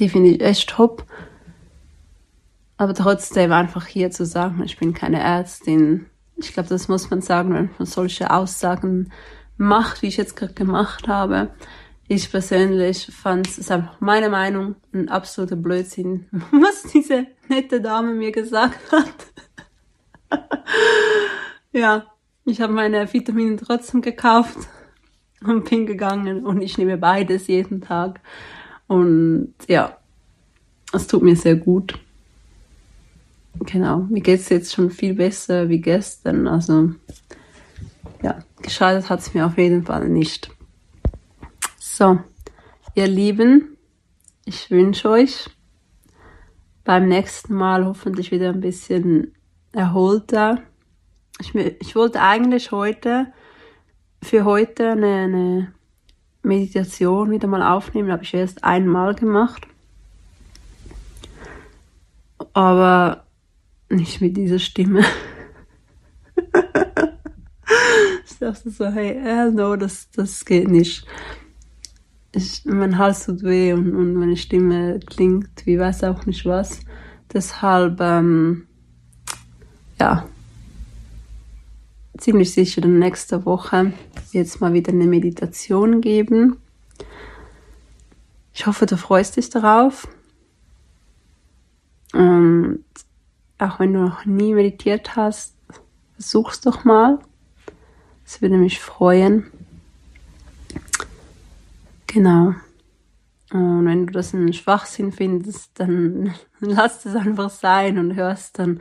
Die 0.00 0.08
finde 0.08 0.30
ich 0.30 0.40
echt 0.40 0.70
top. 0.70 1.06
Aber 2.76 2.94
trotzdem 2.94 3.52
einfach 3.52 3.86
hier 3.86 4.10
zu 4.10 4.26
sagen, 4.26 4.62
ich 4.64 4.78
bin 4.78 4.94
keine 4.94 5.20
Ärztin. 5.20 6.06
Ich 6.36 6.52
glaube, 6.52 6.68
das 6.68 6.88
muss 6.88 7.10
man 7.10 7.20
sagen, 7.20 7.54
wenn 7.54 7.70
man 7.78 7.86
solche 7.86 8.30
Aussagen 8.30 9.12
macht, 9.58 10.02
wie 10.02 10.06
ich 10.06 10.16
jetzt 10.16 10.36
gerade 10.36 10.54
gemacht 10.54 11.08
habe. 11.08 11.50
Ich 12.06 12.30
persönlich 12.30 13.06
fand 13.12 13.46
es 13.46 13.70
einfach 13.70 14.00
meine 14.00 14.30
Meinung 14.30 14.76
ein 14.94 15.10
absoluter 15.10 15.56
Blödsinn, 15.56 16.26
was 16.52 16.84
diese 16.84 17.26
nette 17.48 17.82
Dame 17.82 18.14
mir 18.14 18.32
gesagt 18.32 18.80
hat. 18.90 19.26
ja, 21.72 22.06
ich 22.46 22.62
habe 22.62 22.72
meine 22.72 23.12
Vitamine 23.12 23.56
trotzdem 23.56 24.00
gekauft 24.00 24.56
und 25.44 25.68
bin 25.68 25.86
gegangen 25.86 26.46
und 26.46 26.62
ich 26.62 26.78
nehme 26.78 26.96
beides 26.96 27.46
jeden 27.46 27.82
Tag. 27.82 28.20
Und 28.86 29.54
ja, 29.68 29.98
es 30.92 31.06
tut 31.06 31.22
mir 31.22 31.36
sehr 31.36 31.56
gut. 31.56 31.98
Genau, 33.60 33.98
mir 34.08 34.22
geht 34.22 34.40
es 34.40 34.48
jetzt 34.48 34.72
schon 34.72 34.90
viel 34.90 35.14
besser 35.14 35.68
wie 35.68 35.80
gestern. 35.80 36.46
Also 36.46 36.92
ja, 38.22 38.38
geschadet 38.62 39.08
hat 39.10 39.20
es 39.20 39.34
mir 39.34 39.46
auf 39.46 39.58
jeden 39.58 39.84
Fall 39.84 40.08
nicht. 40.08 40.50
So, 41.78 42.18
ihr 42.94 43.08
Lieben, 43.08 43.76
ich 44.44 44.70
wünsche 44.70 45.10
euch 45.10 45.50
beim 46.84 47.06
nächsten 47.08 47.54
Mal 47.54 47.84
hoffentlich 47.84 48.30
wieder 48.30 48.48
ein 48.48 48.60
bisschen 48.60 49.34
erholter. 49.72 50.62
Ich, 51.40 51.54
ich 51.54 51.94
wollte 51.94 52.22
eigentlich 52.22 52.72
heute, 52.72 53.32
für 54.22 54.44
heute 54.44 54.92
eine, 54.92 55.06
eine 55.06 55.72
Meditation 56.42 57.30
wieder 57.30 57.46
mal 57.46 57.62
aufnehmen, 57.62 58.10
habe 58.10 58.24
ich 58.24 58.34
erst 58.34 58.64
einmal 58.64 59.14
gemacht. 59.14 59.66
Aber 62.52 63.24
nicht 63.90 64.20
mit 64.20 64.36
dieser 64.36 64.58
Stimme. 64.58 65.04
ich 68.40 68.46
dachte 68.46 68.70
so, 68.70 68.86
hey, 68.86 69.18
hell 69.20 69.50
no, 69.50 69.74
das, 69.74 70.10
das 70.12 70.44
geht 70.44 70.68
nicht. 70.68 71.04
Ich, 72.30 72.64
mein 72.66 72.96
Hals 72.96 73.26
tut 73.26 73.42
weh 73.42 73.72
und, 73.72 73.96
und 73.96 74.14
meine 74.14 74.36
Stimme 74.36 75.00
klingt 75.00 75.66
wie 75.66 75.76
weiß 75.76 76.04
auch 76.04 76.24
nicht 76.24 76.46
was. 76.46 76.78
Deshalb, 77.32 78.00
ähm, 78.00 78.68
ja, 79.98 80.28
ziemlich 82.16 82.52
sicher 82.52 82.80
dann 82.80 83.00
nächste 83.00 83.44
Woche 83.44 83.92
jetzt 84.30 84.60
mal 84.60 84.72
wieder 84.72 84.92
eine 84.92 85.06
Meditation 85.06 86.00
geben. 86.00 86.58
Ich 88.54 88.68
hoffe, 88.68 88.86
du 88.86 88.96
freust 88.96 89.36
dich 89.36 89.50
darauf. 89.50 90.06
Und 92.12 92.84
auch 93.58 93.80
wenn 93.80 93.94
du 93.94 93.98
noch 93.98 94.26
nie 94.26 94.54
meditiert 94.54 95.16
hast, 95.16 95.56
versuch's 96.14 96.60
doch 96.60 96.84
mal. 96.84 97.18
Es 98.28 98.42
würde 98.42 98.58
mich 98.58 98.78
freuen. 98.78 99.46
Genau. 102.06 102.54
Und 103.50 103.86
wenn 103.86 104.06
du 104.06 104.12
das 104.12 104.34
einen 104.34 104.52
Schwachsinn 104.52 105.12
findest, 105.12 105.80
dann 105.80 106.34
lass 106.60 107.06
es 107.06 107.16
einfach 107.16 107.48
sein 107.48 107.98
und 107.98 108.16
hörst 108.16 108.58
dann, 108.58 108.80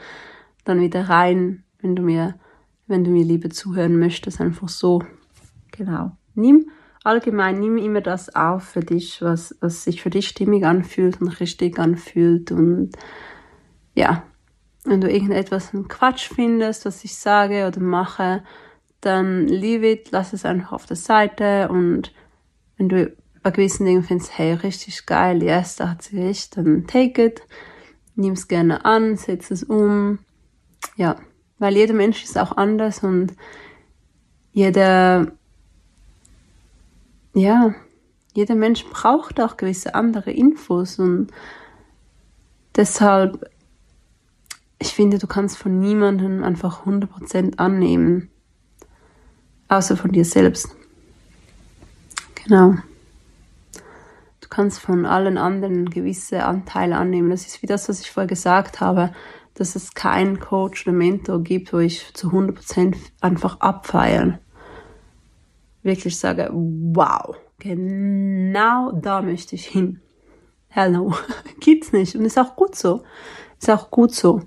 dann 0.65 0.81
wieder 0.81 1.07
rein, 1.07 1.63
wenn 1.79 1.95
du 1.95 2.03
mir 2.03 2.35
wenn 2.87 3.03
du 3.03 3.11
mir 3.11 3.23
lieber 3.23 3.49
zuhören 3.49 3.99
möchtest, 3.99 4.41
einfach 4.41 4.69
so. 4.69 5.03
Genau. 5.71 6.11
Nimm 6.33 6.69
allgemein, 7.03 7.59
nimm 7.59 7.77
immer 7.77 8.01
das 8.01 8.33
auf 8.35 8.63
für 8.63 8.79
dich, 8.81 9.21
was, 9.21 9.55
was 9.61 9.83
sich 9.83 10.01
für 10.01 10.09
dich 10.09 10.27
stimmig 10.27 10.65
anfühlt 10.65 11.21
und 11.21 11.27
richtig 11.39 11.79
anfühlt. 11.79 12.51
Und 12.51 12.91
ja, 13.93 14.23
wenn 14.83 15.01
du 15.01 15.09
irgendetwas 15.09 15.73
ein 15.73 15.87
Quatsch 15.87 16.29
findest, 16.33 16.85
was 16.85 17.03
ich 17.03 17.15
sage 17.15 17.67
oder 17.67 17.79
mache, 17.81 18.43
dann 19.01 19.47
leave 19.47 19.89
it, 19.89 20.11
lass 20.11 20.33
es 20.33 20.45
einfach 20.45 20.71
auf 20.71 20.85
der 20.85 20.97
Seite 20.97 21.69
und 21.69 22.13
wenn 22.77 22.89
du 22.89 23.15
bei 23.43 23.51
gewissen 23.51 23.85
Dingen 23.85 24.03
findest, 24.03 24.37
hey, 24.37 24.53
richtig 24.53 25.05
geil, 25.05 25.41
yes, 25.41 25.77
da 25.77 25.89
hat 25.89 26.01
sie 26.01 26.19
recht, 26.19 26.57
dann 26.57 26.85
take 26.87 27.23
it, 27.23 27.41
nimm 28.15 28.33
es 28.33 28.47
gerne 28.47 28.85
an, 28.85 29.15
setz 29.15 29.51
es 29.51 29.63
um, 29.63 30.19
ja, 30.95 31.15
weil 31.59 31.75
jeder 31.75 31.93
Mensch 31.93 32.23
ist 32.23 32.37
auch 32.37 32.57
anders 32.57 33.03
und 33.03 33.33
jeder, 34.51 35.31
ja, 37.33 37.73
jeder 38.33 38.55
Mensch 38.55 38.85
braucht 38.85 39.39
auch 39.39 39.57
gewisse 39.57 39.95
andere 39.95 40.31
Infos 40.31 40.99
und 40.99 41.31
deshalb, 42.75 43.49
ich 44.79 44.89
finde, 44.89 45.19
du 45.19 45.27
kannst 45.27 45.57
von 45.57 45.79
niemandem 45.79 46.43
einfach 46.43 46.85
100% 46.85 47.57
annehmen, 47.57 48.29
außer 49.69 49.97
von 49.97 50.11
dir 50.11 50.25
selbst. 50.25 50.75
Genau. 52.35 52.75
Du 54.41 54.47
kannst 54.49 54.79
von 54.79 55.05
allen 55.05 55.37
anderen 55.37 55.89
gewisse 55.89 56.45
Anteile 56.45 56.97
annehmen. 56.97 57.29
Das 57.29 57.45
ist 57.45 57.61
wie 57.61 57.67
das, 57.67 57.89
was 57.89 57.99
ich 58.01 58.11
vorher 58.11 58.27
gesagt 58.27 58.79
habe 58.79 59.11
dass 59.57 59.75
es 59.75 59.95
keinen 59.95 60.39
Coach 60.39 60.85
oder 60.85 60.95
Mentor 60.95 61.41
gibt, 61.41 61.73
wo 61.73 61.79
ich 61.79 62.13
zu 62.13 62.29
100% 62.29 62.95
einfach 63.21 63.59
abfeiern. 63.59 64.37
Wirklich 65.81 66.17
sage, 66.17 66.49
wow, 66.53 67.35
genau 67.57 68.91
da 68.91 69.21
möchte 69.21 69.55
ich 69.55 69.65
hin. 69.65 69.99
Hell 70.67 70.91
no, 70.91 71.15
gibt's 71.59 71.91
nicht. 71.91 72.15
Und 72.15 72.25
ist 72.25 72.37
auch 72.37 72.55
gut 72.55 72.75
so. 72.75 73.03
Ist 73.59 73.69
auch 73.71 73.89
gut 73.89 74.13
so. 74.13 74.41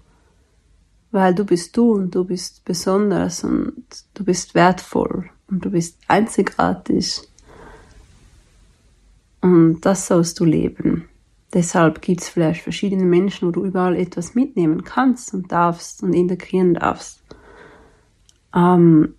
Weil 1.13 1.35
du 1.35 1.45
bist 1.45 1.77
du 1.77 1.93
und 1.93 2.15
du 2.15 2.25
bist 2.25 2.65
besonders 2.65 3.43
und 3.45 3.85
du 4.15 4.25
bist 4.25 4.55
wertvoll 4.55 5.31
und 5.49 5.65
du 5.65 5.71
bist 5.71 5.99
einzigartig. 6.07 7.23
Und 9.41 9.81
das 9.81 10.07
sollst 10.07 10.39
du 10.39 10.45
leben. 10.45 11.09
Deshalb 11.53 12.01
gibt 12.01 12.21
es 12.21 12.29
vielleicht 12.29 12.63
verschiedene 12.63 13.05
Menschen, 13.05 13.49
wo 13.49 13.53
du 13.53 13.65
überall 13.65 13.97
etwas 13.97 14.35
mitnehmen 14.37 14.85
kannst 14.85 15.35
und 15.35 15.51
darfst 15.51 16.03
und 16.03 16.13
integrieren 16.13 16.75
darfst. 16.75 17.21
Ähm, 18.55 19.15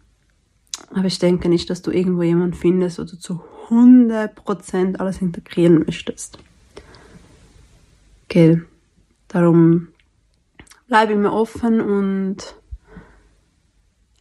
Aber 0.94 1.06
ich 1.06 1.20
denke 1.20 1.50
nicht, 1.50 1.70
dass 1.70 1.82
du 1.82 1.92
irgendwo 1.92 2.22
jemanden 2.24 2.54
findest 2.54 3.00
oder 3.00 3.20
zu 3.20 3.42
100% 3.70 4.98
alles 4.98 5.22
integrieren 5.22 5.84
möchtest. 5.86 6.38
Okay. 8.26 8.62
Darum 9.28 9.90
bleibe 10.92 11.14
immer 11.14 11.32
offen 11.32 11.80
und 11.80 12.36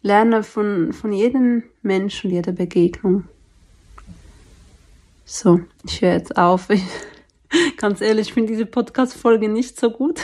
lerne 0.03 0.45
von, 0.45 0.93
von 0.93 1.13
jedem 1.13 1.65
Menschen, 1.83 2.31
jeder 2.31 2.53
Begegnung. 2.53 3.25
So, 5.25 5.63
ich 5.85 6.01
höre 6.01 6.13
jetzt 6.13 6.39
auf. 6.39 6.69
Ich, 7.53 7.77
ganz 7.77 8.01
ehrlich, 8.01 8.29
ich 8.29 8.35
finde 8.35 8.53
diese 8.53 8.67
Podcast-Folge 8.67 9.49
nicht 9.49 9.81
so 9.81 9.91
gut, 9.91 10.21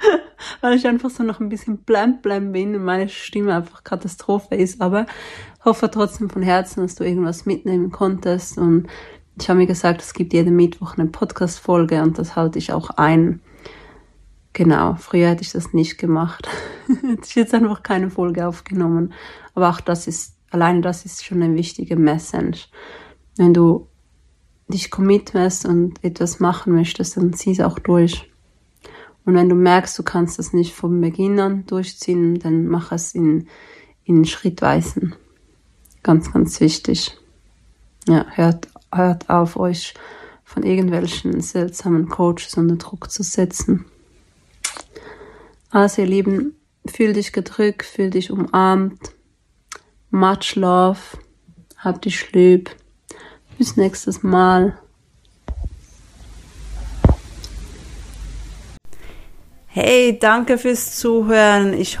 weil 0.60 0.76
ich 0.76 0.84
einfach 0.88 1.10
so 1.10 1.22
noch 1.22 1.38
ein 1.38 1.48
bisschen 1.48 1.78
blam 1.78 2.20
blam 2.20 2.50
bin 2.50 2.74
und 2.74 2.82
meine 2.82 3.08
Stimme 3.08 3.54
einfach 3.54 3.84
Katastrophe 3.84 4.56
ist. 4.56 4.80
Aber 4.80 5.06
hoffe 5.64 5.88
trotzdem 5.88 6.28
von 6.28 6.42
Herzen, 6.42 6.80
dass 6.82 6.96
du 6.96 7.04
irgendwas 7.04 7.46
mitnehmen 7.46 7.92
konntest. 7.92 8.58
Und 8.58 8.88
ich 9.40 9.48
habe 9.48 9.60
mir 9.60 9.68
gesagt, 9.68 10.02
es 10.02 10.12
gibt 10.12 10.32
jeden 10.32 10.56
Mittwoch 10.56 10.98
eine 10.98 11.06
Podcast-Folge 11.06 12.02
und 12.02 12.18
das 12.18 12.34
halte 12.34 12.58
ich 12.58 12.72
auch 12.72 12.90
ein. 12.90 13.40
Genau, 14.56 14.94
früher 14.94 15.28
hätte 15.28 15.42
ich 15.42 15.52
das 15.52 15.74
nicht 15.74 15.98
gemacht. 15.98 16.48
hätte 16.86 17.20
ich 17.26 17.34
jetzt 17.34 17.52
einfach 17.52 17.82
keine 17.82 18.08
Folge 18.08 18.48
aufgenommen. 18.48 19.12
Aber 19.54 19.68
auch 19.68 19.82
das 19.82 20.06
ist, 20.06 20.38
alleine 20.48 20.80
das 20.80 21.04
ist 21.04 21.22
schon 21.22 21.42
eine 21.42 21.54
wichtige 21.56 21.96
Message. 21.96 22.70
Wenn 23.36 23.52
du 23.52 23.86
dich 24.68 24.90
committest 24.90 25.66
und 25.66 26.02
etwas 26.02 26.40
machen 26.40 26.72
möchtest, 26.72 27.18
dann 27.18 27.34
zieh 27.34 27.50
es 27.50 27.60
auch 27.60 27.78
durch. 27.78 28.32
Und 29.26 29.34
wenn 29.34 29.50
du 29.50 29.54
merkst, 29.54 29.98
du 29.98 30.02
kannst 30.02 30.38
das 30.38 30.54
nicht 30.54 30.72
vom 30.72 31.02
Beginn 31.02 31.38
an 31.38 31.66
durchziehen, 31.66 32.38
dann 32.38 32.66
mach 32.66 32.92
es 32.92 33.14
in, 33.14 33.48
in 34.04 34.24
Schrittweisen. 34.24 35.14
Ganz, 36.02 36.32
ganz 36.32 36.58
wichtig. 36.60 37.14
Ja, 38.08 38.24
hört, 38.30 38.68
hört 38.90 39.28
auf, 39.28 39.58
euch 39.58 39.92
von 40.44 40.62
irgendwelchen 40.62 41.42
seltsamen 41.42 42.08
Coaches 42.08 42.54
unter 42.56 42.76
Druck 42.76 43.10
zu 43.10 43.22
setzen. 43.22 43.84
Also 45.70 46.02
ihr 46.02 46.08
Lieben, 46.08 46.56
fühl 46.86 47.12
dich 47.12 47.32
gedrückt, 47.32 47.84
fühl 47.84 48.10
dich 48.10 48.30
umarmt. 48.30 49.12
Much 50.10 50.54
love. 50.54 50.98
Hab 51.78 52.02
dich 52.02 52.32
lieb. 52.32 52.70
Bis 53.58 53.76
nächstes 53.76 54.22
Mal. 54.22 54.78
Hey, 59.66 60.18
danke 60.18 60.56
fürs 60.56 60.96
Zuhören. 60.96 61.74
Ich 61.74 62.00